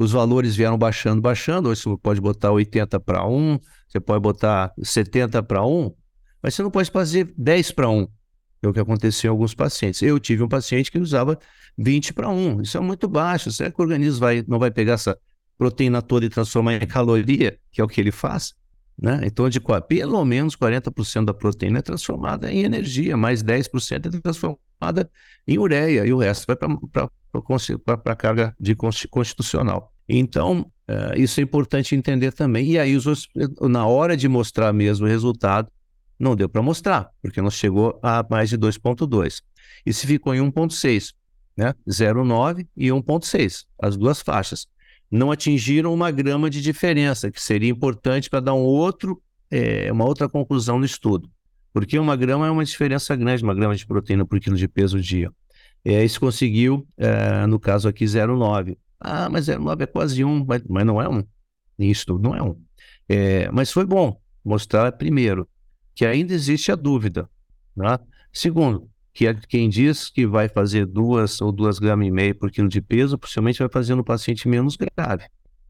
Os 0.00 0.12
valores 0.12 0.56
vieram 0.56 0.78
baixando, 0.78 1.20
baixando. 1.20 1.68
Hoje 1.68 1.82
você 1.82 1.94
pode 1.98 2.22
botar 2.22 2.50
80 2.50 2.98
para 3.00 3.26
1, 3.26 3.60
você 3.86 4.00
pode 4.00 4.22
botar 4.22 4.72
70 4.82 5.42
para 5.42 5.62
1, 5.62 5.94
mas 6.42 6.54
você 6.54 6.62
não 6.62 6.70
pode 6.70 6.90
fazer 6.90 7.30
10 7.36 7.72
para 7.72 7.90
1. 7.90 8.08
É 8.62 8.68
o 8.68 8.72
que 8.72 8.80
aconteceu 8.80 9.28
em 9.28 9.32
alguns 9.32 9.54
pacientes. 9.54 10.00
Eu 10.00 10.18
tive 10.18 10.42
um 10.42 10.48
paciente 10.48 10.90
que 10.90 10.98
usava 10.98 11.38
20 11.76 12.14
para 12.14 12.30
1. 12.30 12.62
Isso 12.62 12.78
é 12.78 12.80
muito 12.80 13.06
baixo. 13.06 13.52
Será 13.52 13.70
que 13.70 13.78
o 13.78 13.82
organismo 13.82 14.20
vai, 14.20 14.42
não 14.48 14.58
vai 14.58 14.70
pegar 14.70 14.94
essa 14.94 15.18
proteína 15.58 16.00
toda 16.00 16.24
e 16.24 16.30
transformar 16.30 16.76
em 16.76 16.86
caloria, 16.86 17.58
que 17.70 17.78
é 17.78 17.84
o 17.84 17.88
que 17.88 18.00
ele 18.00 18.10
faz? 18.10 18.54
Né? 18.98 19.20
Então, 19.24 19.50
de 19.50 19.60
pelo 19.86 20.24
menos 20.24 20.56
40% 20.56 21.26
da 21.26 21.34
proteína 21.34 21.80
é 21.80 21.82
transformada 21.82 22.50
em 22.50 22.62
energia, 22.62 23.18
mais 23.18 23.42
10% 23.42 24.06
é 24.06 24.20
transformada 24.20 25.10
em 25.46 25.58
ureia, 25.58 26.06
e 26.06 26.12
o 26.14 26.16
resto 26.16 26.46
vai 26.46 26.56
para 26.56 26.68
a 28.04 28.16
carga 28.16 28.54
de 28.58 28.74
constitucional. 28.74 29.92
Então, 30.08 30.70
uh, 30.88 31.16
isso 31.16 31.40
é 31.40 31.42
importante 31.42 31.94
entender 31.94 32.32
também. 32.32 32.66
E 32.66 32.78
aí, 32.78 32.96
os, 32.96 33.28
na 33.60 33.86
hora 33.86 34.16
de 34.16 34.28
mostrar 34.28 34.72
mesmo 34.72 35.06
o 35.06 35.08
resultado, 35.08 35.70
não 36.18 36.36
deu 36.36 36.48
para 36.48 36.60
mostrar, 36.60 37.08
porque 37.22 37.40
não 37.40 37.50
chegou 37.50 37.98
a 38.02 38.24
mais 38.28 38.50
de 38.50 38.58
2,2. 38.58 39.40
E 39.86 39.92
se 39.92 40.06
ficou 40.06 40.34
em 40.34 40.40
1,6, 40.40 41.14
né? 41.56 41.74
0,9 41.88 42.66
e 42.76 42.88
1,6, 42.88 43.64
as 43.80 43.96
duas 43.96 44.20
faixas 44.20 44.66
não 45.10 45.32
atingiram 45.32 45.92
uma 45.92 46.10
grama 46.10 46.48
de 46.48 46.60
diferença, 46.60 47.30
que 47.30 47.42
seria 47.42 47.70
importante 47.70 48.30
para 48.30 48.40
dar 48.40 48.54
um 48.54 48.62
outro, 48.62 49.20
é, 49.50 49.90
uma 49.90 50.04
outra 50.04 50.28
conclusão 50.28 50.78
no 50.78 50.84
estudo. 50.84 51.28
Porque 51.72 51.98
uma 51.98 52.16
grama 52.16 52.46
é 52.46 52.50
uma 52.50 52.64
diferença 52.64 53.14
grande, 53.16 53.42
uma 53.42 53.54
grama 53.54 53.74
de 53.74 53.86
proteína 53.86 54.24
por 54.26 54.38
quilo 54.38 54.56
de 54.56 54.68
peso 54.68 55.00
dia. 55.00 55.32
É, 55.84 56.04
isso 56.04 56.20
conseguiu, 56.20 56.86
é, 56.96 57.46
no 57.46 57.58
caso 57.58 57.88
aqui, 57.88 58.04
0,9. 58.04 58.76
Ah, 58.98 59.28
mas 59.30 59.46
0,9 59.46 59.82
é 59.82 59.86
quase 59.86 60.24
1, 60.24 60.44
mas, 60.44 60.62
mas 60.68 60.86
não 60.86 61.00
é 61.00 61.08
1. 61.08 61.24
Isso 61.78 62.18
não 62.18 62.34
é 62.34 62.42
1. 62.42 62.56
É, 63.08 63.50
mas 63.50 63.72
foi 63.72 63.86
bom 63.86 64.20
mostrar, 64.44 64.92
primeiro, 64.92 65.48
que 65.94 66.04
ainda 66.04 66.34
existe 66.34 66.70
a 66.70 66.76
dúvida. 66.76 67.28
Né? 67.74 67.98
Segundo, 68.32 68.88
que 69.12 69.26
é 69.26 69.34
quem 69.34 69.68
diz 69.68 70.08
que 70.08 70.26
vai 70.26 70.48
fazer 70.48 70.86
duas 70.86 71.40
ou 71.40 71.50
duas 71.50 71.78
gramas 71.78 72.06
e 72.06 72.10
meio 72.10 72.34
por 72.34 72.50
quilo 72.50 72.68
de 72.68 72.80
peso, 72.80 73.18
possivelmente 73.18 73.58
vai 73.58 73.68
fazer 73.68 73.94
no 73.94 74.04
paciente 74.04 74.48
menos 74.48 74.76
grave, 74.76 75.24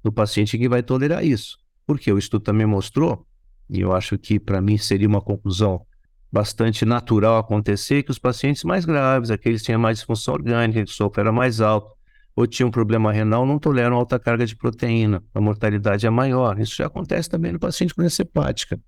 no 0.04 0.12
paciente 0.12 0.58
que 0.58 0.68
vai 0.68 0.82
tolerar 0.82 1.24
isso. 1.24 1.58
Porque 1.86 2.12
o 2.12 2.18
estudo 2.18 2.42
também 2.42 2.66
mostrou, 2.66 3.26
e 3.68 3.80
eu 3.80 3.92
acho 3.92 4.18
que 4.18 4.38
para 4.38 4.60
mim 4.60 4.76
seria 4.76 5.08
uma 5.08 5.20
conclusão 5.20 5.84
bastante 6.32 6.84
natural 6.84 7.38
acontecer, 7.38 8.02
que 8.02 8.10
os 8.10 8.18
pacientes 8.18 8.64
mais 8.64 8.84
graves, 8.84 9.30
aqueles 9.30 9.60
que 9.60 9.66
tinham 9.66 9.80
mais 9.80 9.98
disfunção 9.98 10.34
orgânica, 10.34 10.84
que 10.84 10.90
o 10.90 10.94
sopro 10.94 11.20
era 11.20 11.32
mais 11.32 11.60
alto, 11.60 11.90
ou 12.36 12.46
tinham 12.46 12.68
um 12.68 12.72
problema 12.72 13.12
renal, 13.12 13.44
não 13.44 13.58
toleram 13.58 13.96
alta 13.96 14.18
carga 14.18 14.46
de 14.46 14.56
proteína, 14.56 15.22
a 15.34 15.40
mortalidade 15.40 16.06
é 16.06 16.10
maior. 16.10 16.58
Isso 16.60 16.76
já 16.76 16.86
acontece 16.86 17.28
também 17.28 17.52
no 17.52 17.58
paciente 17.58 17.94
com 17.94 18.02
doença 18.02 18.22
hepática. 18.22 18.80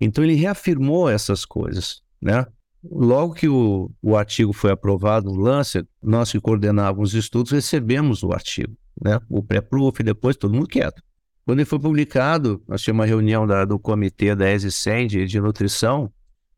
Então 0.00 0.22
ele 0.22 0.34
reafirmou 0.34 1.08
essas 1.08 1.44
coisas, 1.44 2.02
né? 2.20 2.46
Logo 2.84 3.34
que 3.34 3.48
o, 3.48 3.90
o 4.00 4.16
artigo 4.16 4.52
foi 4.52 4.70
aprovado 4.70 5.30
no 5.30 5.36
Lancet, 5.36 5.86
nós 6.02 6.30
que 6.30 6.40
coordenávamos 6.40 7.10
os 7.10 7.14
estudos 7.14 7.50
recebemos 7.50 8.22
o 8.22 8.32
artigo, 8.32 8.76
né? 9.02 9.18
o 9.28 9.42
pré-proof, 9.42 10.00
depois 10.00 10.36
todo 10.36 10.54
mundo 10.54 10.68
quieto. 10.68 11.02
Quando 11.44 11.58
ele 11.58 11.66
foi 11.66 11.80
publicado, 11.80 12.62
nós 12.68 12.82
tínhamos 12.82 13.00
uma 13.00 13.06
reunião 13.06 13.46
da, 13.46 13.64
do 13.64 13.78
comitê 13.80 14.34
da 14.34 14.48
ESICEN 14.52 15.08
de, 15.08 15.26
de 15.26 15.40
nutrição, 15.40 16.12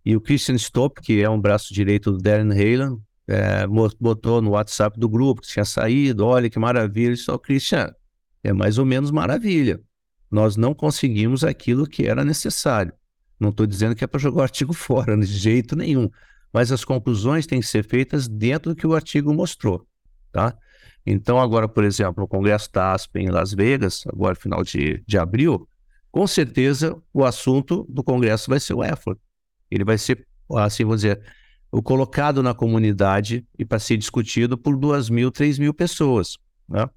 e 0.04 0.16
o 0.16 0.20
Christian 0.20 0.56
Stopp, 0.56 1.00
que 1.00 1.22
é 1.22 1.28
um 1.28 1.40
braço 1.40 1.74
direito 1.74 2.12
do 2.12 2.18
Darren 2.18 2.52
Haaland, 2.52 3.00
é, 3.28 3.66
botou 4.00 4.42
no 4.42 4.50
WhatsApp 4.50 4.98
do 4.98 5.08
grupo 5.08 5.42
que 5.42 5.48
tinha 5.48 5.64
saído, 5.64 6.26
olha 6.26 6.50
que 6.50 6.58
maravilha, 6.58 7.16
só 7.16 7.38
Christian, 7.38 7.94
é 8.42 8.52
mais 8.52 8.78
ou 8.78 8.84
menos 8.84 9.10
maravilha. 9.10 9.80
Nós 10.30 10.56
não 10.56 10.74
conseguimos 10.74 11.44
aquilo 11.44 11.86
que 11.86 12.06
era 12.06 12.24
necessário. 12.24 12.92
Não 13.38 13.50
estou 13.50 13.66
dizendo 13.66 13.94
que 13.94 14.02
é 14.02 14.06
para 14.06 14.18
jogar 14.20 14.40
o 14.40 14.42
artigo 14.42 14.72
fora, 14.74 15.16
de 15.16 15.26
jeito 15.26 15.76
nenhum. 15.76 16.10
Mas 16.52 16.72
as 16.72 16.84
conclusões 16.84 17.46
têm 17.46 17.60
que 17.60 17.66
ser 17.66 17.84
feitas 17.84 18.26
dentro 18.26 18.72
do 18.72 18.76
que 18.76 18.86
o 18.86 18.94
artigo 18.94 19.32
mostrou, 19.32 19.86
tá? 20.32 20.56
Então, 21.06 21.40
agora, 21.40 21.68
por 21.68 21.84
exemplo, 21.84 22.20
no 22.20 22.28
Congresso 22.28 22.70
da 22.72 22.92
ASP 22.92 23.20
em 23.20 23.30
Las 23.30 23.54
Vegas, 23.54 24.04
agora 24.06 24.34
final 24.34 24.62
de, 24.62 25.02
de 25.06 25.18
abril, 25.18 25.68
com 26.10 26.26
certeza 26.26 27.00
o 27.12 27.24
assunto 27.24 27.86
do 27.88 28.02
Congresso 28.02 28.50
vai 28.50 28.58
ser 28.58 28.74
o 28.74 28.82
effort. 28.82 29.18
Ele 29.70 29.84
vai 29.84 29.98
ser, 29.98 30.26
assim, 30.56 30.84
vou 30.84 30.96
dizer, 30.96 31.20
o 31.70 31.82
colocado 31.82 32.42
na 32.42 32.52
comunidade 32.54 33.46
e 33.58 33.64
para 33.64 33.78
ser 33.78 33.96
discutido 33.96 34.58
por 34.58 34.76
duas 34.76 35.08
mil, 35.08 35.30
três 35.30 35.58
mil 35.58 35.72
pessoas. 35.72 36.36
Né? 36.68 36.88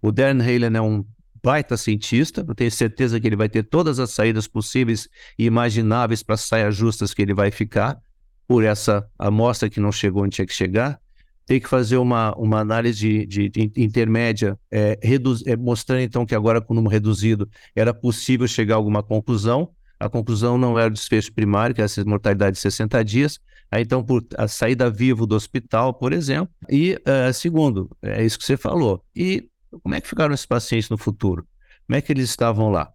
O 0.00 0.12
Darren 0.12 0.40
Halen 0.40 0.76
é 0.76 0.80
um 0.80 1.04
baita 1.42 1.76
cientista, 1.76 2.44
eu 2.46 2.54
tenho 2.54 2.70
certeza 2.70 3.18
que 3.18 3.26
ele 3.26 3.36
vai 3.36 3.48
ter 3.48 3.62
todas 3.62 3.98
as 3.98 4.10
saídas 4.10 4.46
possíveis 4.46 5.08
e 5.38 5.46
imagináveis 5.46 6.22
para 6.22 6.34
as 6.34 6.42
saias 6.42 6.76
justas 6.76 7.14
que 7.14 7.22
ele 7.22 7.34
vai 7.34 7.50
ficar 7.50 7.98
por 8.46 8.64
essa 8.64 9.08
amostra 9.18 9.70
que 9.70 9.80
não 9.80 9.92
chegou 9.92 10.24
onde 10.24 10.36
tinha 10.36 10.46
que 10.46 10.52
chegar. 10.52 11.00
Tem 11.46 11.60
que 11.60 11.68
fazer 11.68 11.96
uma, 11.96 12.34
uma 12.36 12.60
análise 12.60 13.26
de, 13.26 13.26
de, 13.26 13.48
de 13.48 13.72
intermédia, 13.76 14.58
é, 14.70 14.98
reduz, 15.02 15.44
é, 15.46 15.56
mostrando 15.56 16.02
então 16.02 16.26
que 16.26 16.34
agora 16.34 16.60
com 16.60 16.72
o 16.72 16.76
número 16.76 16.92
reduzido 16.92 17.48
era 17.74 17.94
possível 17.94 18.46
chegar 18.46 18.74
a 18.74 18.76
alguma 18.76 19.02
conclusão. 19.02 19.70
A 20.00 20.08
conclusão 20.08 20.56
não 20.56 20.78
era 20.78 20.88
o 20.88 20.92
desfecho 20.92 21.32
primário, 21.32 21.74
que 21.74 21.80
era 21.80 21.86
essa 21.86 22.02
mortalidade 22.04 22.56
de 22.56 22.62
60 22.62 23.04
dias. 23.04 23.38
Aí, 23.70 23.82
então, 23.82 24.02
por 24.02 24.24
a 24.36 24.48
saída 24.48 24.90
vivo 24.90 25.26
do 25.26 25.36
hospital, 25.36 25.94
por 25.94 26.12
exemplo. 26.12 26.52
E, 26.68 26.94
uh, 26.94 27.32
segundo, 27.32 27.88
é 28.02 28.24
isso 28.24 28.38
que 28.38 28.44
você 28.44 28.56
falou. 28.56 29.04
E 29.14 29.48
como 29.82 29.94
é 29.94 30.00
que 30.00 30.08
ficaram 30.08 30.34
esses 30.34 30.46
pacientes 30.46 30.88
no 30.88 30.98
futuro? 30.98 31.46
Como 31.86 31.96
é 31.96 32.00
que 32.00 32.12
eles 32.12 32.30
estavam 32.30 32.70
lá? 32.70 32.90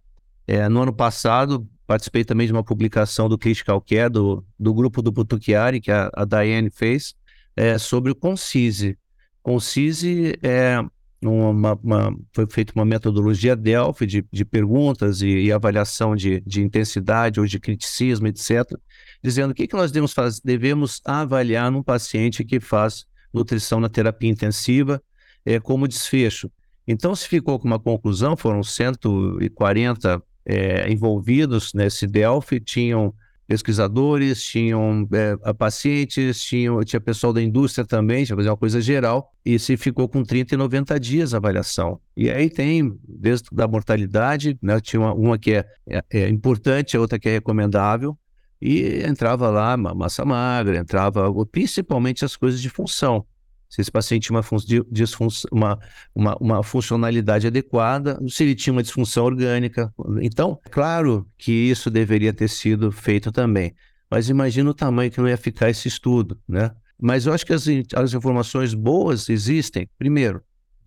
É, 0.46 0.68
no 0.68 0.82
ano 0.82 0.92
passado, 0.92 1.66
participei 1.86 2.24
também 2.24 2.46
de 2.46 2.52
uma 2.52 2.64
publicação 2.64 3.28
do 3.28 3.38
Critical 3.38 3.80
Care, 3.80 4.10
do, 4.10 4.44
do 4.58 4.74
grupo 4.74 5.00
do 5.00 5.10
Butuchiari, 5.12 5.80
que 5.80 5.90
a, 5.90 6.10
a 6.12 6.24
Diane 6.24 6.70
fez, 6.70 7.14
é, 7.56 7.78
sobre 7.78 8.12
o 8.12 8.14
Concise. 8.14 8.98
Concise 9.42 10.38
é 10.42 10.84
uma, 11.22 11.78
uma, 11.82 12.16
foi 12.32 12.46
feita 12.48 12.72
uma 12.74 12.84
metodologia 12.84 13.56
Delphi 13.56 14.06
de, 14.06 14.24
de 14.30 14.44
perguntas 14.44 15.22
e, 15.22 15.28
e 15.28 15.52
avaliação 15.52 16.14
de, 16.14 16.40
de, 16.40 16.62
intensidade 16.62 17.40
ou 17.40 17.46
de 17.46 17.58
criticismo, 17.58 18.26
etc., 18.26 18.64
dizendo 19.22 19.50
o 19.50 19.54
que, 19.54 19.66
que 19.66 19.74
nós 19.74 19.90
devemos, 19.90 20.12
faz, 20.12 20.40
devemos 20.40 21.00
avaliar 21.04 21.70
num 21.70 21.82
paciente 21.82 22.44
que 22.44 22.60
faz 22.60 23.06
nutrição 23.32 23.80
na 23.80 23.88
terapia 23.88 24.30
intensiva 24.30 25.02
é, 25.44 25.58
como 25.58 25.88
desfecho. 25.88 26.50
Então, 26.86 27.14
se 27.14 27.26
ficou 27.26 27.58
com 27.58 27.66
uma 27.66 27.80
conclusão, 27.80 28.36
foram 28.36 28.62
140 28.62 30.22
é, 30.44 30.90
envolvidos 30.90 31.72
nesse 31.74 32.06
Delphi, 32.06 32.60
tinham 32.60 33.12
pesquisadores, 33.46 34.42
tinham 34.42 35.08
é, 35.12 35.52
pacientes, 35.52 36.40
tinham, 36.42 36.82
tinha 36.82 37.00
pessoal 37.00 37.32
da 37.32 37.40
indústria 37.40 37.86
também, 37.86 38.24
tinha 38.24 38.36
fazer 38.36 38.48
uma 38.48 38.56
coisa 38.56 38.80
geral, 38.80 39.32
e 39.44 39.58
se 39.58 39.76
ficou 39.76 40.08
com 40.08 40.24
30 40.24 40.54
e 40.54 40.58
90 40.58 40.98
dias 40.98 41.32
a 41.32 41.36
avaliação. 41.36 42.00
E 42.16 42.28
aí 42.30 42.50
tem, 42.50 42.98
desde 43.06 43.48
da 43.52 43.68
mortalidade, 43.68 44.58
né, 44.60 44.80
tinha 44.80 45.00
uma, 45.00 45.14
uma 45.14 45.38
que 45.38 45.52
é, 45.52 45.64
é, 45.88 46.02
é, 46.10 46.28
importante, 46.28 46.96
a 46.96 47.00
outra 47.00 47.18
que 47.18 47.28
é 47.28 47.32
recomendável, 47.32 48.18
e 48.60 49.02
entrava 49.06 49.50
lá 49.50 49.76
massa 49.76 50.24
magra, 50.24 50.78
entrava 50.78 51.26
principalmente 51.50 52.24
as 52.24 52.36
coisas 52.36 52.60
de 52.60 52.70
função 52.70 53.24
se 53.68 53.80
esse 53.80 53.90
paciente 53.90 54.24
tinha 54.26 54.38
uma, 54.38 54.44
uma, 55.50 55.78
uma, 56.14 56.36
uma, 56.40 56.62
funcionalidade 56.62 57.46
adequada, 57.46 58.18
se 58.28 58.44
ele 58.44 58.54
tinha 58.54 58.72
uma 58.72 58.82
disfunção 58.82 59.24
orgânica. 59.24 59.92
Então, 60.22 60.58
claro 60.70 61.26
que 61.36 61.52
isso 61.52 61.90
deveria 61.90 62.32
ter 62.32 62.48
sido 62.48 62.92
feito 62.92 63.32
também. 63.32 63.74
Mas 64.10 64.28
imagina 64.28 64.70
o 64.70 64.74
tamanho 64.74 65.10
que 65.10 65.20
não 65.20 65.28
ia 65.28 65.36
ficar 65.36 65.68
esse 65.68 65.88
estudo, 65.88 66.38
né? 66.48 66.70
Mas 66.98 67.26
eu 67.26 67.32
acho 67.32 67.44
que 67.44 67.52
as, 67.52 67.66
as 67.94 68.14
informações 68.14 68.72
boas 68.72 69.28
existem. 69.28 69.88
Primeiro, 69.98 70.42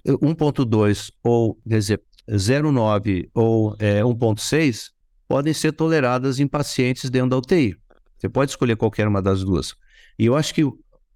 1.2 0.05 1.11
ou, 1.23 1.55
quer 1.67 1.77
dizer, 1.77 2.01
0,9 2.29 3.29
ou 3.33 3.75
é, 3.79 4.01
1.6 4.01 4.91
podem 5.27 5.53
ser 5.53 5.73
toleradas 5.73 6.39
em 6.39 6.47
pacientes 6.47 7.09
dentro 7.09 7.29
da 7.29 7.37
UTI. 7.37 7.75
Você 8.17 8.27
pode 8.27 8.51
escolher 8.51 8.75
qualquer 8.75 9.07
uma 9.07 9.21
das 9.21 9.43
duas. 9.43 9.75
E 10.17 10.25
eu 10.25 10.35
acho 10.35 10.53
que 10.53 10.63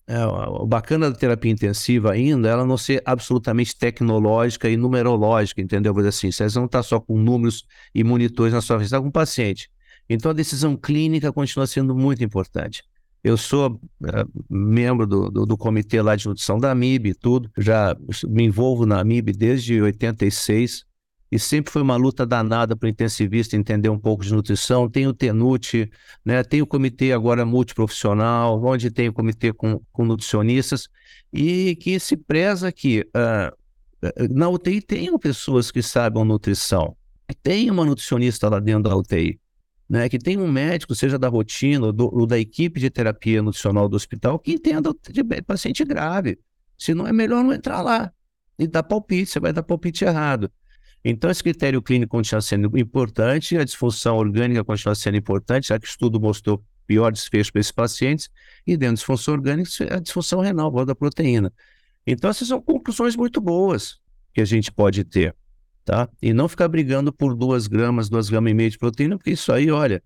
é, 0.06 0.26
o 0.26 0.66
bacana 0.66 1.10
da 1.10 1.16
terapia 1.16 1.52
intensiva 1.52 2.12
ainda, 2.12 2.50
ela 2.50 2.66
não 2.66 2.78
ser 2.78 3.02
absolutamente 3.06 3.76
tecnológica 3.76 4.70
e 4.70 4.76
numerológica, 4.76 5.62
entendeu? 5.62 5.94
Vou 5.94 6.02
dizer 6.02 6.10
assim, 6.10 6.32
você 6.32 6.60
não 6.60 6.66
está 6.66 6.84
só 6.84 7.00
com 7.00 7.18
números 7.18 7.66
e 7.96 8.04
monitores 8.04 8.54
na 8.54 8.62
sua 8.62 8.78
frente, 8.78 8.88
está 8.88 9.00
com 9.00 9.08
um 9.08 9.12
paciente 9.12 9.70
Então 10.10 10.32
a 10.32 10.34
decisão 10.34 10.76
clínica 10.76 11.32
continua 11.32 11.66
sendo 11.68 11.96
muito 11.96 12.24
importante. 12.24 12.84
Eu 13.24 13.38
sou 13.38 13.70
uh, 13.70 14.44
membro 14.50 15.08
do, 15.08 15.32
do, 15.32 15.46
do, 15.46 15.58
comitê 15.58 16.02
lá 16.02 16.14
de 16.18 16.28
nutrição 16.28 16.60
da 16.60 16.76
MIB 16.76 17.12
e 17.12 17.14
tudo, 17.14 17.50
já 17.58 17.96
me 18.28 18.44
envolvo 18.44 18.86
na 18.86 19.02
MIB 19.02 19.32
desde 19.32 19.82
86 19.82 20.84
e 21.34 21.40
sempre 21.40 21.72
foi 21.72 21.82
uma 21.82 21.96
luta 21.96 22.28
danada 22.28 22.76
para 22.76 22.86
o 22.86 22.90
intensivista 22.90 23.58
entender 23.58 23.90
um 23.90 23.98
pouco 23.98 24.24
de 24.24 24.32
nutrição. 24.32 24.88
Tem 24.88 25.08
o 25.08 25.14
TENUT, 25.16 25.90
né? 26.24 26.44
tem 26.44 26.62
o 26.62 26.68
comitê 26.68 27.12
agora 27.12 27.44
multiprofissional, 27.44 28.64
onde 28.64 28.92
tem 28.92 29.10
o 29.10 29.14
comitê 29.14 29.52
com, 29.52 29.82
com 29.92 30.06
nutricionistas, 30.06 30.88
e 31.34 31.76
que 31.78 32.00
se 32.00 32.16
preza 32.16 32.72
que 32.72 33.02
uh, 33.02 34.30
na 34.30 34.48
UTI 34.48 34.80
tenham 34.80 35.18
pessoas 35.18 35.72
que 35.72 35.82
saibam 35.82 36.24
nutrição, 36.24 36.96
tem 37.42 37.72
uma 37.72 37.84
nutricionista 37.84 38.48
lá 38.48 38.60
dentro 38.60 38.84
da 38.84 38.96
UTI 38.96 39.40
né, 39.90 40.08
que 40.08 40.20
tem 40.20 40.38
um 40.38 40.52
médico, 40.52 40.94
seja 40.94 41.18
da 41.18 41.30
rotina 41.30 41.92
do, 41.92 42.16
ou 42.16 42.28
da 42.28 42.38
equipe 42.38 42.80
de 42.80 42.92
terapia 42.92 43.42
nutricional 43.42 43.90
do 43.90 43.96
hospital, 43.96 44.38
que 44.38 44.54
entenda 44.54 44.94
de 45.10 45.24
paciente 45.42 45.84
grave. 45.84 46.38
Se 46.78 46.94
não 46.94 47.08
é 47.08 47.12
melhor 47.12 47.44
não 47.44 47.52
entrar 47.52 47.82
lá 47.82 48.12
e 48.60 48.68
dar 48.68 48.84
palpite, 48.84 49.32
você 49.32 49.40
vai 49.40 49.52
dar 49.52 49.64
palpite 49.64 50.06
errado. 50.06 50.52
Então, 51.04 51.30
esse 51.30 51.44
critério 51.44 51.82
clínico 51.82 52.12
continua 52.12 52.42
sendo 52.42 52.78
importante, 52.78 53.58
a 53.58 53.64
disfunção 53.64 54.18
orgânica 54.18 54.64
continua 54.64 54.96
sendo 54.96 55.18
importante, 55.18 55.68
já 55.68 55.80
que 55.80 55.86
o 55.86 55.90
estudo 55.90 56.20
mostrou 56.20 56.64
pior 56.88 57.12
desfecho 57.12 57.52
para 57.52 57.62
esses 57.62 57.72
pacientes, 57.72 58.30
e 58.66 58.78
dentro 58.78 58.94
da 58.94 58.94
disfunção 58.96 59.34
orgânica, 59.34 59.70
a 59.94 60.00
disfunção 60.00 60.40
renal, 60.40 60.78
a 60.80 60.86
da 60.86 60.96
proteína. 60.96 61.52
Então, 62.08 62.30
essas 62.30 62.48
são 62.48 62.62
conclusões 62.62 63.16
muito 63.16 63.42
boas 63.42 64.00
que 64.34 64.42
a 64.42 64.46
gente 64.46 64.72
pode 64.72 65.04
ter 65.04 65.36
tá? 65.84 66.10
E 66.22 66.34
não 66.34 66.48
ficar 66.48 66.68
brigando 66.68 67.12
por 67.12 67.36
duas 67.36 67.68
gramas, 67.68 68.10
duas 68.10 68.30
gramas 68.30 68.52
e 68.52 68.54
meia 68.54 68.70
de 68.70 68.78
proteína, 68.78 69.18
porque 69.18 69.32
isso 69.32 69.52
aí, 69.52 69.70
olha, 69.70 70.02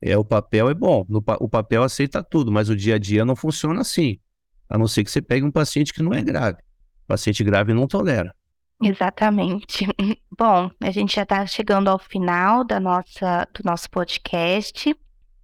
é 0.00 0.16
o 0.16 0.24
papel 0.24 0.68
é 0.68 0.74
bom, 0.74 1.04
no, 1.08 1.22
o 1.40 1.48
papel 1.48 1.82
aceita 1.82 2.22
tudo, 2.22 2.50
mas 2.50 2.68
o 2.68 2.76
dia 2.76 2.96
a 2.96 2.98
dia 2.98 3.24
não 3.24 3.36
funciona 3.36 3.80
assim. 3.80 4.18
A 4.68 4.78
não 4.78 4.86
ser 4.86 5.04
que 5.04 5.10
você 5.10 5.20
pegue 5.20 5.44
um 5.44 5.50
paciente 5.50 5.92
que 5.92 6.02
não 6.02 6.12
é 6.12 6.22
grave. 6.22 6.58
O 7.04 7.06
paciente 7.08 7.42
grave 7.42 7.74
não 7.74 7.86
tolera. 7.86 8.34
Exatamente. 8.82 9.86
Bom, 10.36 10.70
a 10.80 10.90
gente 10.90 11.14
já 11.14 11.22
está 11.22 11.46
chegando 11.46 11.88
ao 11.88 11.98
final 11.98 12.64
da 12.64 12.80
nossa, 12.80 13.46
do 13.54 13.62
nosso 13.64 13.90
podcast. 13.90 14.94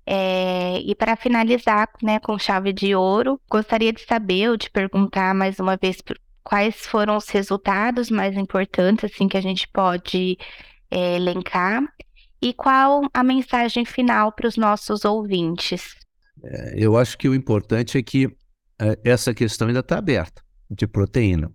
É, 0.06 0.78
e 0.80 0.94
para 0.94 1.16
finalizar 1.16 1.88
né, 2.02 2.20
com 2.20 2.38
chave 2.38 2.72
de 2.72 2.94
ouro, 2.94 3.40
gostaria 3.50 3.92
de 3.92 4.02
saber 4.02 4.50
ou 4.50 4.56
de 4.56 4.70
perguntar 4.70 5.34
mais 5.34 5.58
uma 5.58 5.76
vez 5.76 5.98
quais 6.44 6.86
foram 6.86 7.16
os 7.16 7.28
resultados 7.28 8.08
mais 8.08 8.36
importantes 8.36 9.10
assim 9.10 9.26
que 9.26 9.36
a 9.36 9.40
gente 9.40 9.66
pode 9.66 10.38
é, 10.88 11.16
elencar 11.16 11.82
e 12.40 12.54
qual 12.54 13.02
a 13.12 13.24
mensagem 13.24 13.84
final 13.84 14.30
para 14.30 14.46
os 14.46 14.56
nossos 14.56 15.04
ouvintes. 15.04 15.96
É, 16.42 16.74
eu 16.76 16.96
acho 16.96 17.18
que 17.18 17.28
o 17.28 17.34
importante 17.34 17.98
é 17.98 18.02
que 18.02 18.30
é, 18.78 18.98
essa 19.04 19.34
questão 19.34 19.66
ainda 19.66 19.80
está 19.80 19.98
aberta 19.98 20.40
de 20.70 20.86
proteína. 20.86 21.50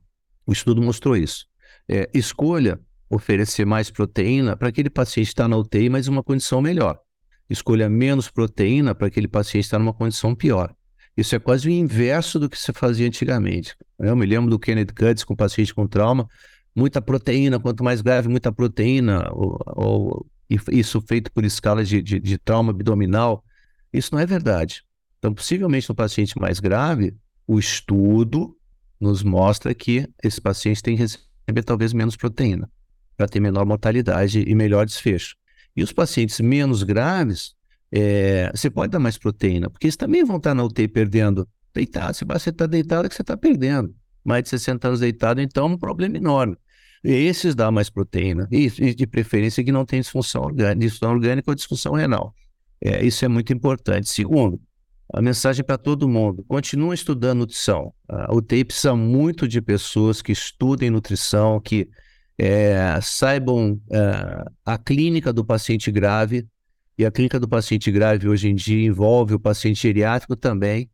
O 0.45 0.51
estudo 0.51 0.81
mostrou 0.81 1.15
isso. 1.15 1.45
É, 1.91 2.09
escolha 2.13 2.79
oferecer 3.09 3.65
mais 3.65 3.91
proteína 3.91 4.55
para 4.55 4.69
aquele 4.69 4.89
paciente 4.89 5.25
que 5.25 5.31
está 5.33 5.45
na 5.45 5.57
UTI, 5.57 5.89
mas 5.89 6.07
uma 6.07 6.23
condição 6.23 6.61
melhor. 6.61 6.97
Escolha 7.49 7.89
menos 7.89 8.29
proteína 8.29 8.95
para 8.95 9.07
aquele 9.07 9.27
paciente 9.27 9.65
está 9.65 9.77
numa 9.77 9.93
condição 9.93 10.33
pior. 10.33 10.73
Isso 11.17 11.35
é 11.35 11.39
quase 11.39 11.67
o 11.67 11.71
inverso 11.71 12.39
do 12.39 12.49
que 12.49 12.57
se 12.57 12.71
fazia 12.71 13.05
antigamente. 13.05 13.75
Eu 13.99 14.15
me 14.15 14.25
lembro 14.25 14.49
do 14.49 14.57
Kenneth 14.57 14.93
Cutts 14.95 15.25
com 15.25 15.35
paciente 15.35 15.73
com 15.73 15.85
trauma, 15.85 16.25
muita 16.73 17.01
proteína, 17.01 17.59
quanto 17.59 17.83
mais 17.83 18.01
grave, 18.01 18.29
muita 18.29 18.53
proteína, 18.53 19.29
ou, 19.33 19.59
ou 19.75 20.25
isso 20.49 21.01
feito 21.01 21.29
por 21.33 21.43
escala 21.43 21.83
de, 21.83 22.01
de, 22.01 22.19
de, 22.19 22.37
trauma 22.37 22.71
abdominal. 22.71 23.43
Isso 23.91 24.15
não 24.15 24.21
é 24.21 24.25
verdade. 24.25 24.83
Então, 25.19 25.33
possivelmente 25.33 25.89
no 25.89 25.95
paciente 25.95 26.39
mais 26.39 26.61
grave, 26.61 27.13
o 27.45 27.59
estudo 27.59 28.55
nos 28.99 29.23
mostra 29.23 29.73
que 29.73 30.07
esse 30.23 30.39
paciente 30.39 30.81
tem 30.81 30.95
receber 31.51 31.63
talvez 31.63 31.93
menos 31.93 32.15
proteína, 32.15 32.69
para 33.15 33.27
ter 33.27 33.39
menor 33.39 33.65
mortalidade 33.65 34.43
e 34.47 34.55
melhor 34.55 34.85
desfecho. 34.85 35.35
E 35.75 35.83
os 35.83 35.91
pacientes 35.91 36.39
menos 36.39 36.83
graves, 36.83 37.53
é, 37.91 38.49
você 38.53 38.69
pode 38.69 38.91
dar 38.91 38.99
mais 38.99 39.17
proteína, 39.17 39.69
porque 39.69 39.87
eles 39.87 39.95
também 39.97 40.23
vão 40.23 40.37
estar 40.37 40.53
na 40.53 40.63
UTI 40.63 40.87
perdendo 40.87 41.47
deitado. 41.73 42.15
Se 42.15 42.25
você 42.25 42.49
está 42.49 42.65
deitado, 42.65 43.05
é 43.05 43.09
que 43.09 43.15
você 43.15 43.21
está 43.21 43.37
perdendo. 43.37 43.93
Mais 44.23 44.43
de 44.43 44.49
60 44.49 44.87
anos 44.87 44.99
deitado, 44.99 45.41
então 45.41 45.65
é 45.67 45.69
um 45.73 45.77
problema 45.77 46.17
enorme. 46.17 46.57
E 47.03 47.11
esses 47.11 47.55
dá 47.55 47.71
mais 47.71 47.89
proteína, 47.89 48.47
e 48.51 48.69
de 48.93 49.07
preferência 49.07 49.63
que 49.63 49.71
não 49.71 49.85
tem 49.85 50.01
disfunção 50.01 50.43
orgânica, 50.43 50.79
disfunção 50.79 51.11
orgânica 51.11 51.49
ou 51.49 51.55
disfunção 51.55 51.93
renal. 51.93 52.33
É, 52.79 53.03
isso 53.03 53.25
é 53.25 53.27
muito 53.27 53.51
importante. 53.51 54.09
Segundo, 54.09 54.59
a 55.13 55.21
mensagem 55.21 55.63
para 55.63 55.77
todo 55.77 56.07
mundo: 56.07 56.43
continue 56.47 56.95
estudando 56.95 57.39
nutrição. 57.39 57.93
A 58.07 58.33
UTI 58.33 58.65
precisa 58.65 58.95
muito 58.95 59.47
de 59.47 59.61
pessoas 59.61 60.21
que 60.21 60.31
estudem 60.31 60.89
nutrição, 60.89 61.59
que 61.59 61.89
é, 62.37 62.99
saibam 63.01 63.79
é, 63.91 64.45
a 64.65 64.77
clínica 64.77 65.31
do 65.31 65.45
paciente 65.45 65.91
grave, 65.91 66.47
e 66.97 67.05
a 67.05 67.11
clínica 67.11 67.39
do 67.39 67.47
paciente 67.47 67.91
grave 67.91 68.27
hoje 68.27 68.49
em 68.49 68.55
dia 68.55 68.85
envolve 68.85 69.33
o 69.33 69.39
paciente 69.39 69.81
geriátrico 69.81 70.35
também. 70.35 70.89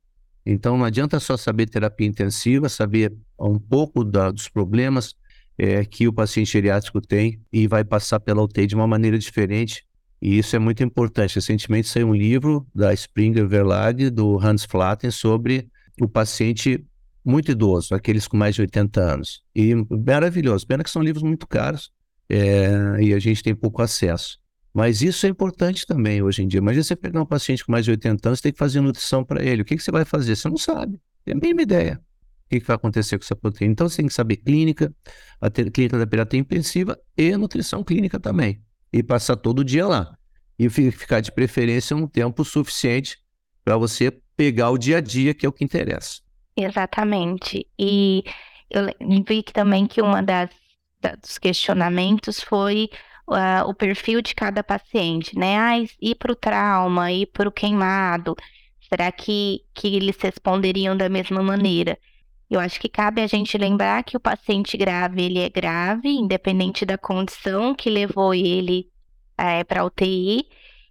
Então 0.45 0.77
não 0.77 0.85
adianta 0.85 1.19
só 1.19 1.35
saber 1.35 1.67
terapia 1.67 2.07
intensiva, 2.07 2.69
saber 2.69 3.13
um 3.39 3.59
pouco 3.59 4.03
da, 4.03 4.31
dos 4.31 4.47
problemas 4.47 5.13
é, 5.57 5.83
que 5.83 6.07
o 6.07 6.13
paciente 6.13 6.51
geriátrico 6.51 7.01
tem 7.01 7.41
e 7.51 7.67
vai 7.67 7.83
passar 7.83 8.19
pela 8.19 8.41
UTI 8.41 8.67
de 8.67 8.75
uma 8.75 8.87
maneira 8.87 9.17
diferente. 9.17 9.86
E 10.21 10.37
isso 10.37 10.55
é 10.55 10.59
muito 10.59 10.83
importante. 10.83 11.35
Recentemente 11.35 11.87
saiu 11.87 12.07
um 12.07 12.15
livro 12.15 12.65
da 12.73 12.93
Springer 12.93 13.47
Verlag, 13.47 14.09
do 14.09 14.39
Hans 14.39 14.65
Flatten, 14.65 15.11
sobre 15.11 15.69
o 16.01 16.07
paciente 16.07 16.83
muito 17.23 17.51
idoso, 17.51 17.93
aqueles 17.93 18.27
com 18.27 18.37
mais 18.37 18.55
de 18.55 18.61
80 18.61 19.01
anos. 19.01 19.43
E 19.55 19.75
maravilhoso. 19.89 20.65
Pena 20.65 20.83
que 20.83 20.89
são 20.89 21.01
livros 21.01 21.23
muito 21.23 21.45
caros 21.47 21.91
é, 22.29 22.97
e 23.01 23.13
a 23.13 23.19
gente 23.19 23.43
tem 23.43 23.53
pouco 23.53 23.81
acesso. 23.81 24.39
Mas 24.73 25.01
isso 25.01 25.25
é 25.25 25.29
importante 25.29 25.85
também 25.85 26.21
hoje 26.21 26.43
em 26.43 26.47
dia. 26.47 26.59
Imagina 26.59 26.83
você 26.83 26.95
pegar 26.95 27.21
um 27.21 27.25
paciente 27.25 27.65
com 27.65 27.71
mais 27.71 27.83
de 27.83 27.91
80 27.91 28.29
anos, 28.29 28.39
você 28.39 28.43
tem 28.43 28.51
que 28.51 28.59
fazer 28.59 28.79
nutrição 28.79 29.23
para 29.23 29.43
ele. 29.43 29.61
O 29.61 29.65
que, 29.65 29.75
que 29.75 29.83
você 29.83 29.91
vai 29.91 30.05
fazer? 30.05 30.35
Você 30.35 30.47
não 30.47 30.57
sabe. 30.57 30.99
Tem 31.25 31.33
a 31.33 31.37
mínima 31.37 31.63
ideia. 31.63 31.99
O 32.45 32.49
que, 32.49 32.61
que 32.61 32.67
vai 32.67 32.75
acontecer 32.75 33.17
com 33.17 33.23
essa 33.23 33.35
proteína? 33.35 33.73
Então 33.73 33.89
você 33.89 33.97
tem 33.97 34.07
que 34.07 34.13
saber 34.13 34.37
clínica, 34.37 34.93
a 35.41 35.49
clínica 35.49 35.97
da 35.97 36.05
terapia 36.05 36.39
intensiva 36.39 36.97
e 37.17 37.35
nutrição 37.35 37.83
clínica 37.83 38.19
também. 38.19 38.61
E 38.91 39.03
passar 39.03 39.35
todo 39.35 39.63
dia 39.63 39.85
lá. 39.85 40.17
E 40.57 40.69
ficar 40.69 41.21
de 41.21 41.31
preferência 41.31 41.95
um 41.95 42.07
tempo 42.07 42.43
suficiente 42.43 43.17
para 43.63 43.77
você 43.77 44.11
pegar 44.35 44.69
o 44.69 44.77
dia 44.77 44.97
a 44.97 45.01
dia, 45.01 45.33
que 45.33 45.45
é 45.45 45.49
o 45.49 45.51
que 45.51 45.63
interessa. 45.63 46.21
Exatamente. 46.55 47.67
E 47.77 48.23
eu 48.69 48.85
vi 49.27 49.43
que 49.43 49.53
também 49.53 49.85
que 49.85 50.01
uma 50.01 50.21
das 50.21 50.49
dos 51.21 51.37
questionamentos 51.37 52.41
foi 52.41 52.89
uh, 53.27 53.67
o 53.67 53.73
perfil 53.73 54.21
de 54.21 54.33
cada 54.33 54.63
paciente, 54.63 55.37
né? 55.37 55.57
Ah, 55.57 55.73
e 56.01 56.15
para 56.15 56.31
o 56.31 56.35
trauma, 56.35 57.11
e 57.11 57.25
para 57.25 57.47
o 57.47 57.51
queimado, 57.51 58.35
será 58.89 59.11
que, 59.11 59.61
que 59.73 59.95
eles 59.95 60.17
responderiam 60.19 60.97
da 60.97 61.07
mesma 61.09 61.43
maneira? 61.43 61.97
Eu 62.49 62.59
acho 62.59 62.79
que 62.79 62.87
cabe 62.87 63.21
a 63.21 63.27
gente 63.27 63.57
lembrar 63.57 64.03
que 64.03 64.15
o 64.15 64.19
paciente 64.19 64.77
grave, 64.77 65.21
ele 65.21 65.39
é 65.39 65.49
grave, 65.49 66.09
independente 66.09 66.85
da 66.85 66.97
condição 66.97 67.75
que 67.75 67.89
levou 67.89 68.33
ele 68.33 68.89
é, 69.37 69.63
para 69.63 69.81
a 69.81 69.85
UTI, 69.85 70.47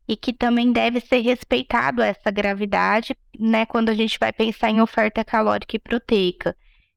e 0.09 0.17
que 0.17 0.33
também 0.33 0.71
deve 0.71 1.01
ser 1.01 1.21
respeitado 1.21 2.03
essa 2.03 2.31
gravidade, 2.31 3.17
né, 3.39 3.67
quando 3.67 3.89
a 3.89 3.95
gente 3.95 4.19
vai 4.19 4.33
pensar 4.33 4.71
em 4.71 4.81
oferta 4.81 5.25
calórica 5.25 5.77
e 5.77 5.81
proteica. 5.81 6.57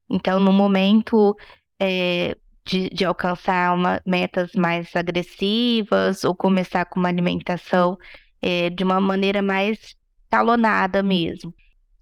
Então, 0.10 0.40
no 0.40 0.54
momento 0.54 1.36
é, 1.80 2.36
de, 2.66 2.90
de 2.90 3.06
alcançar 3.06 3.76
uma, 3.76 4.02
metas 4.06 4.52
mais 4.54 4.96
agressivas 4.96 6.24
ou 6.24 6.36
começar 6.36 6.86
com 6.86 7.00
uma 7.00 7.10
alimentação 7.10 7.98
é, 8.42 8.70
de 8.70 8.84
uma 8.84 9.00
maneira 9.00 9.42
mais 9.42 9.96
talonada 10.30 11.02
mesmo. 11.02 11.54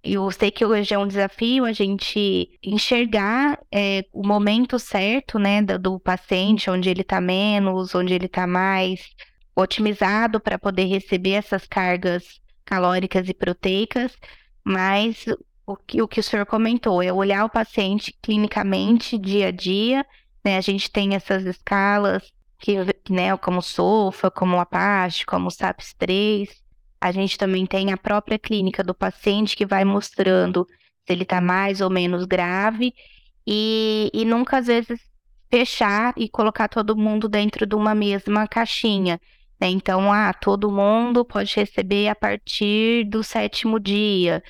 Eu 0.04 0.32
sei 0.32 0.52
que 0.52 0.66
hoje 0.66 0.94
é 0.94 0.98
um 0.98 1.08
desafio 1.08 1.66
a 1.66 1.74
gente 1.74 2.58
enxergar 2.64 3.60
é, 3.72 4.06
o 4.14 4.26
momento 4.26 4.80
certo, 4.80 5.38
né, 5.38 5.62
do, 5.62 5.78
do 5.78 6.00
paciente, 6.00 6.70
onde 6.70 6.90
ele 6.90 7.02
está 7.02 7.20
menos, 7.20 7.94
onde 7.94 8.14
ele 8.14 8.28
está 8.28 8.48
mais 8.48 9.10
otimizado 9.56 10.40
para 10.40 10.58
poder 10.58 10.86
receber 10.86 11.32
essas 11.32 11.66
cargas 11.66 12.40
calóricas 12.64 13.28
e 13.28 13.34
proteicas, 13.34 14.16
mas 14.64 15.26
o 15.66 15.76
que, 15.76 16.02
o 16.02 16.08
que 16.08 16.20
o 16.20 16.24
senhor 16.24 16.46
comentou 16.46 17.02
é 17.02 17.12
olhar 17.12 17.46
o 17.46 17.50
paciente 17.50 18.16
clinicamente, 18.22 19.18
dia 19.18 19.48
a 19.48 19.52
dia, 19.52 20.06
né? 20.44 20.58
A 20.58 20.62
gente 20.62 20.90
tem 20.92 21.16
essas 21.16 21.46
escalas, 21.46 22.32
que, 22.60 22.76
né, 23.10 23.36
como 23.38 23.62
SOFA, 23.62 24.32
como 24.32 24.60
Apache, 24.60 25.26
como 25.26 25.52
SAPS 25.52 25.94
3. 25.94 26.66
A 27.00 27.12
gente 27.12 27.38
também 27.38 27.66
tem 27.66 27.92
a 27.92 27.98
própria 27.98 28.40
clínica 28.40 28.84
do 28.84 28.94
paciente 28.94 29.56
que 29.56 29.66
vai 29.66 29.86
mostrando 29.86 30.66
se 31.06 31.14
ele 31.14 31.24
está 31.24 31.40
mais 31.40 31.82
ou 31.82 31.90
menos 31.90 32.26
grave 32.26 32.94
e, 33.46 34.10
e 34.14 34.26
nunca 34.26 34.58
às 34.58 34.68
vezes 34.68 35.00
fechar 35.50 36.14
e 36.18 36.28
colocar 36.28 36.68
todo 36.68 36.98
mundo 36.98 37.30
dentro 37.30 37.66
de 37.66 37.76
uma 37.76 37.96
mesma 37.96 38.48
caixinha. 38.48 39.20
Né? 39.60 39.70
Então, 39.70 40.12
ah, 40.12 40.34
todo 40.34 40.72
mundo 40.72 41.26
pode 41.26 41.56
receber 41.56 42.10
a 42.10 42.16
partir 42.16 43.06
do 43.06 43.24
sétimo 43.24 43.80
dia, 43.80 44.44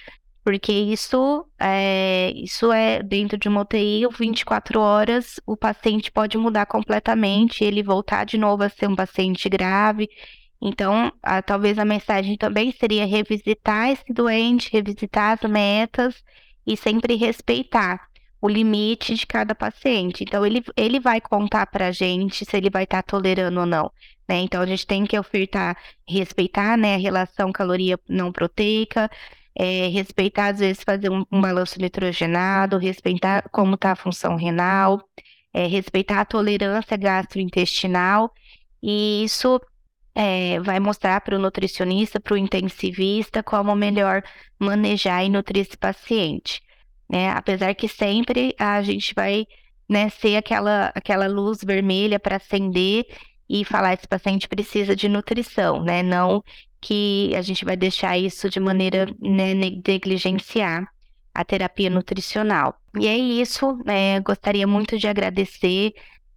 porque 0.44 0.72
isso 0.72 1.46
é, 1.60 2.32
isso 2.36 2.72
é 2.72 3.04
dentro 3.04 3.38
de 3.38 3.48
uma 3.48 3.62
UTI, 3.62 4.08
24 4.08 4.80
horas, 4.80 5.40
o 5.46 5.56
paciente 5.56 6.12
pode 6.12 6.38
mudar 6.38 6.66
completamente, 6.66 7.64
ele 7.64 7.84
voltar 7.84 8.26
de 8.26 8.38
novo 8.38 8.64
a 8.64 8.70
ser 8.70 8.88
um 8.88 8.96
paciente 8.96 9.48
grave. 9.50 10.10
Então, 10.62 11.12
a, 11.22 11.42
talvez 11.42 11.78
a 11.78 11.86
mensagem 11.86 12.38
também 12.38 12.72
seria 12.72 13.06
revisitar 13.06 13.90
esse 13.90 14.12
doente, 14.12 14.72
revisitar 14.72 15.38
as 15.42 15.50
metas 15.50 16.24
e 16.66 16.76
sempre 16.76 17.16
respeitar 17.16 18.08
o 18.42 18.48
limite 18.48 19.16
de 19.16 19.26
cada 19.26 19.56
paciente. 19.56 20.24
Então, 20.24 20.46
ele, 20.46 20.64
ele 20.76 21.00
vai 21.00 21.22
contar 21.22 21.68
para 21.68 21.88
a 21.88 21.92
gente 21.92 22.46
se 22.46 22.58
ele 22.58 22.70
vai 22.70 22.84
estar 22.84 23.04
tá 23.04 23.08
tolerando 23.12 23.60
ou 23.60 23.66
não. 23.66 23.92
Né? 24.28 24.40
Então, 24.42 24.62
a 24.62 24.66
gente 24.66 24.86
tem 24.86 25.06
que 25.06 25.18
ofertar, 25.18 25.78
respeitar 26.08 26.78
né, 26.78 26.96
a 26.96 27.00
relação 27.00 27.52
caloria 27.52 28.00
não 28.08 28.32
proteica, 28.32 29.10
é, 29.56 29.88
respeitar, 29.88 30.50
às 30.50 30.60
vezes, 30.60 30.84
fazer 30.84 31.10
um, 31.10 31.26
um 31.32 31.42
balanço 31.42 31.80
nitrogenado, 31.80 32.78
respeitar 32.78 33.50
como 33.52 33.76
está 33.76 33.94
a 33.94 33.96
função 33.96 34.36
renal, 34.36 35.02
é, 35.54 35.66
respeitar 35.66 36.22
a 36.22 36.26
tolerância 36.26 36.96
gastrointestinal, 36.96 38.32
e 38.84 39.24
isso 39.24 39.60
é, 40.20 40.60
vai 40.62 40.80
mostrar 40.80 41.22
para 41.22 41.36
o 41.36 41.40
nutricionista, 41.40 42.20
para 42.20 42.34
o 42.34 42.38
intensivista, 42.38 43.44
como 43.44 43.76
melhor 43.76 44.24
manejar 44.58 45.24
e 45.24 45.30
nutrir 45.30 45.62
esse 45.62 45.78
paciente. 45.78 46.60
Né? 47.08 47.30
Apesar 47.30 47.76
que 47.76 47.88
sempre 47.88 48.56
a 48.58 48.82
gente 48.82 49.14
vai 49.14 49.46
né, 49.88 50.10
ser 50.10 50.36
aquela, 50.36 50.92
aquela 50.96 51.28
luz 51.28 51.60
vermelha 51.64 52.20
para 52.20 52.38
acender 52.38 53.06
e 53.48 53.64
falar 53.64 53.94
esse 53.94 54.08
paciente 54.08 54.48
precisa 54.48 54.96
de 54.96 55.08
nutrição, 55.08 55.84
né? 55.84 56.02
Não 56.02 56.44
que 56.82 57.32
a 57.36 57.42
gente 57.42 57.64
vai 57.64 57.78
deixar 57.78 58.18
isso 58.18 58.50
de 58.50 58.60
maneira 58.60 59.06
né, 59.22 59.54
negligenciar 59.54 60.86
a 61.34 61.46
terapia 61.46 61.90
nutricional. 61.90 62.76
E 63.00 63.08
é 63.08 63.16
isso, 63.16 63.78
né? 63.86 64.20
Gostaria 64.22 64.66
muito 64.68 64.98
de 64.98 65.08
agradecer. 65.08 65.94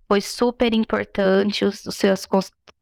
Foi 0.06 0.20
super 0.20 0.74
importante 0.74 1.64
os, 1.64 1.84
os 1.86 1.96
seus, 1.96 2.26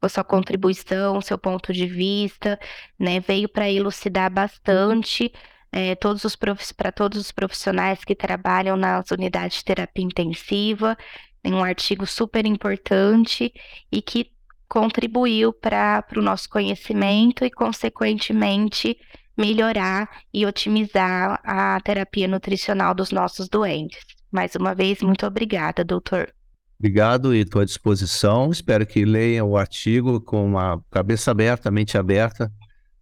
a 0.01 0.09
sua 0.09 0.25
contribuição, 0.25 1.19
o 1.19 1.23
seu 1.23 1.39
ponto 1.39 1.73
de 1.73 1.87
vista, 1.87 2.59
né? 2.99 3.21
Veio 3.21 3.49
para 3.49 3.71
elucidar 3.71 4.31
bastante 4.31 5.33
é, 5.73 5.95
todos 5.95 6.25
os 6.25 6.37
para 6.37 6.93
todos 6.93 7.19
os 7.21 7.33
profissionais 7.33 8.05
que 8.05 8.15
trabalham 8.15 8.77
nas 8.77 9.11
unidades 9.11 9.59
de 9.59 9.65
terapia 9.65 10.05
intensiva. 10.05 10.97
Tem 11.43 11.53
um 11.55 11.65
artigo 11.65 12.07
super 12.07 12.47
importante 12.47 13.53
e 13.91 14.03
que 14.03 14.33
contribuiu 14.69 15.53
para 15.53 16.05
o 16.17 16.23
nosso 16.23 16.49
conhecimento 16.49 17.45
e, 17.45 17.51
consequentemente, 17.51 18.99
melhorar 19.37 20.09
e 20.33 20.45
otimizar 20.45 21.41
a 21.45 21.81
terapia 21.81 22.29
nutricional 22.29 22.95
dos 22.95 23.11
nossos 23.11 23.49
doentes. 23.49 24.01
Mais 24.31 24.55
uma 24.55 24.75
vez, 24.75 25.01
muito 25.01 25.27
obrigada, 25.27 25.85
doutor. 25.85 26.33
Obrigado 26.79 27.35
e 27.35 27.41
estou 27.41 27.61
à 27.61 27.65
disposição. 27.65 28.51
Espero 28.53 28.87
que 28.87 29.05
leiam 29.05 29.49
o 29.51 29.57
artigo 29.57 30.21
com 30.21 30.57
a 30.57 30.81
cabeça 30.91 31.33
aberta, 31.33 31.73
mente 31.73 31.99
aberta, 31.99 32.53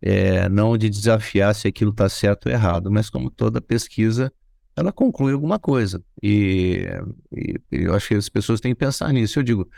é, 0.00 0.48
não 0.48 0.78
de 0.78 0.88
desafiar 0.88 1.54
se 1.54 1.68
aquilo 1.68 1.90
está 1.90 2.08
certo 2.08 2.46
ou 2.46 2.52
errado, 2.52 2.90
mas 2.90 3.10
como 3.10 3.30
toda 3.30 3.60
pesquisa, 3.60 4.32
ela 4.74 4.90
conclui 4.92 5.34
alguma 5.34 5.58
coisa. 5.58 6.02
E, 6.22 6.86
e, 7.30 7.60
eu 7.70 7.94
acho 7.94 8.08
que 8.08 8.14
as 8.14 8.30
pessoas 8.30 8.60
têm 8.60 8.72
que 8.72 8.78
pensar 8.78 9.12
nisso. 9.12 9.38
Eu 9.38 9.42
digo, 9.42 9.68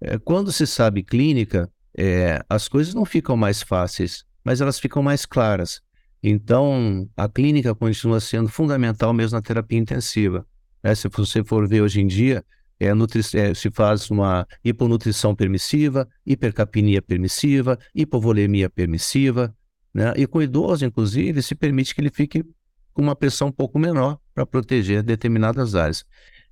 é, 0.00 0.18
quando 0.18 0.52
se 0.52 0.66
sabe 0.66 1.02
clínica, 1.02 1.68
é, 1.96 2.40
as 2.48 2.68
coisas 2.68 2.94
não 2.94 3.04
ficam 3.04 3.36
mais 3.36 3.60
fáceis, 3.60 4.24
mas 4.44 4.60
elas 4.60 4.78
ficam 4.78 5.02
mais 5.02 5.26
claras. 5.26 5.80
Então, 6.22 7.08
a 7.16 7.28
clínica 7.28 7.74
continua 7.74 8.20
sendo 8.20 8.48
fundamental 8.48 9.12
mesmo 9.12 9.36
na 9.36 9.42
terapia 9.42 9.78
intensiva. 9.78 10.46
Né? 10.82 10.94
Se 10.94 11.08
você 11.08 11.42
for 11.42 11.66
ver 11.66 11.82
hoje 11.82 12.00
em 12.00 12.06
dia, 12.06 12.44
é, 12.80 12.88
é, 12.88 13.54
se 13.54 13.70
faz 13.70 14.10
uma 14.10 14.46
hiponutrição 14.64 15.34
permissiva, 15.34 16.08
hipercapnia 16.24 17.02
permissiva, 17.02 17.78
hipovolemia 17.94 18.70
permissiva, 18.70 19.54
né? 19.92 20.12
e 20.16 20.26
com 20.26 20.40
idoso, 20.40 20.84
inclusive, 20.84 21.42
se 21.42 21.54
permite 21.54 21.94
que 21.94 22.00
ele 22.00 22.10
fique 22.10 22.44
com 22.92 23.02
uma 23.02 23.16
pressão 23.16 23.48
um 23.48 23.52
pouco 23.52 23.78
menor 23.78 24.18
para 24.34 24.46
proteger 24.46 25.02
determinadas 25.02 25.74
áreas. 25.74 26.04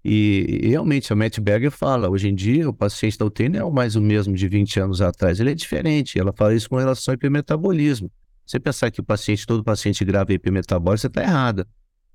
E, 0.04 0.60
e, 0.62 0.68
realmente, 0.68 1.12
a 1.12 1.16
Matt 1.16 1.40
Berger 1.40 1.70
fala, 1.70 2.08
hoje 2.08 2.28
em 2.28 2.34
dia 2.34 2.68
o 2.68 2.72
paciente 2.72 3.18
da 3.18 3.26
UTI 3.26 3.48
não 3.48 3.68
é 3.68 3.72
mais 3.72 3.96
o 3.96 4.00
mesmo 4.00 4.34
de 4.34 4.46
20 4.46 4.78
anos 4.78 5.02
atrás, 5.02 5.40
ele 5.40 5.50
é 5.50 5.54
diferente. 5.54 6.18
Ela 6.18 6.32
fala 6.32 6.54
isso 6.54 6.70
com 6.70 6.76
relação 6.76 7.12
ao 7.12 7.16
hipermetabolismo. 7.16 8.10
Você 8.46 8.60
pensar 8.60 8.92
que 8.92 9.00
o 9.00 9.04
paciente, 9.04 9.44
todo 9.44 9.64
paciente 9.64 10.04
grave 10.04 10.34
é 10.34 10.36
hipermetabólico, 10.36 11.00
você 11.00 11.06
está 11.08 11.22
errada. 11.22 11.66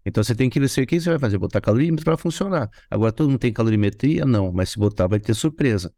Então 0.06 0.24
você 0.24 0.34
tem 0.34 0.50
que 0.50 0.60
ver 0.60 0.66
o 0.66 0.88
que 0.88 1.00
você 1.00 1.10
vai 1.12 1.20
fazer, 1.20 1.38
botar 1.38 1.62
calorímetro 1.62 2.04
para 2.04 2.18
funcionar. 2.18 2.70
Agora 2.90 3.12
todo 3.12 3.30
mundo 3.30 3.40
tem 3.40 3.54
calorimetria? 3.54 4.26
Não, 4.26 4.52
mas 4.52 4.70
se 4.70 4.80
botar 4.80 5.08
vai 5.08 5.20
ter 5.20 5.34
surpresa. 5.34 5.94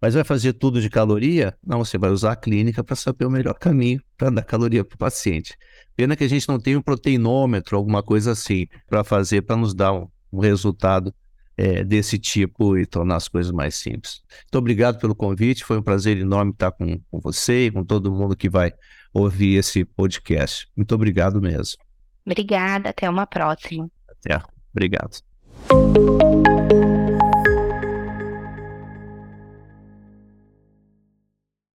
Mas 0.00 0.14
vai 0.14 0.22
fazer 0.22 0.52
tudo 0.52 0.80
de 0.80 0.88
caloria? 0.88 1.56
Não, 1.66 1.84
você 1.84 1.98
vai 1.98 2.10
usar 2.10 2.32
a 2.32 2.36
clínica 2.36 2.84
para 2.84 2.94
saber 2.94 3.24
o 3.24 3.30
melhor 3.30 3.54
caminho 3.54 4.00
para 4.16 4.30
dar 4.30 4.44
caloria 4.44 4.84
para 4.84 4.94
o 4.94 4.98
paciente. 4.98 5.56
Pena 5.96 6.14
que 6.14 6.22
a 6.22 6.28
gente 6.28 6.48
não 6.48 6.60
tem 6.60 6.76
um 6.76 6.82
proteinômetro, 6.82 7.76
alguma 7.76 8.00
coisa 8.02 8.30
assim, 8.30 8.68
para 8.86 9.02
fazer, 9.02 9.42
para 9.42 9.56
nos 9.56 9.74
dar 9.74 9.92
um, 9.92 10.06
um 10.32 10.38
resultado 10.38 11.12
é, 11.56 11.82
desse 11.82 12.16
tipo 12.16 12.78
e 12.78 12.86
tornar 12.86 13.16
as 13.16 13.26
coisas 13.26 13.50
mais 13.50 13.74
simples. 13.74 14.22
Muito 14.44 14.58
obrigado 14.58 15.00
pelo 15.00 15.16
convite, 15.16 15.64
foi 15.64 15.78
um 15.78 15.82
prazer 15.82 16.16
enorme 16.16 16.52
estar 16.52 16.70
com, 16.70 17.00
com 17.10 17.20
você 17.20 17.66
e 17.66 17.70
com 17.72 17.84
todo 17.84 18.12
mundo 18.12 18.36
que 18.36 18.48
vai 18.48 18.72
ouvir 19.12 19.56
esse 19.56 19.84
podcast. 19.84 20.68
Muito 20.76 20.94
obrigado 20.94 21.40
mesmo. 21.40 21.87
Obrigada, 22.28 22.90
até 22.90 23.08
uma 23.08 23.26
próxima. 23.26 23.90
Até, 24.06 24.38
obrigado. 24.74 25.22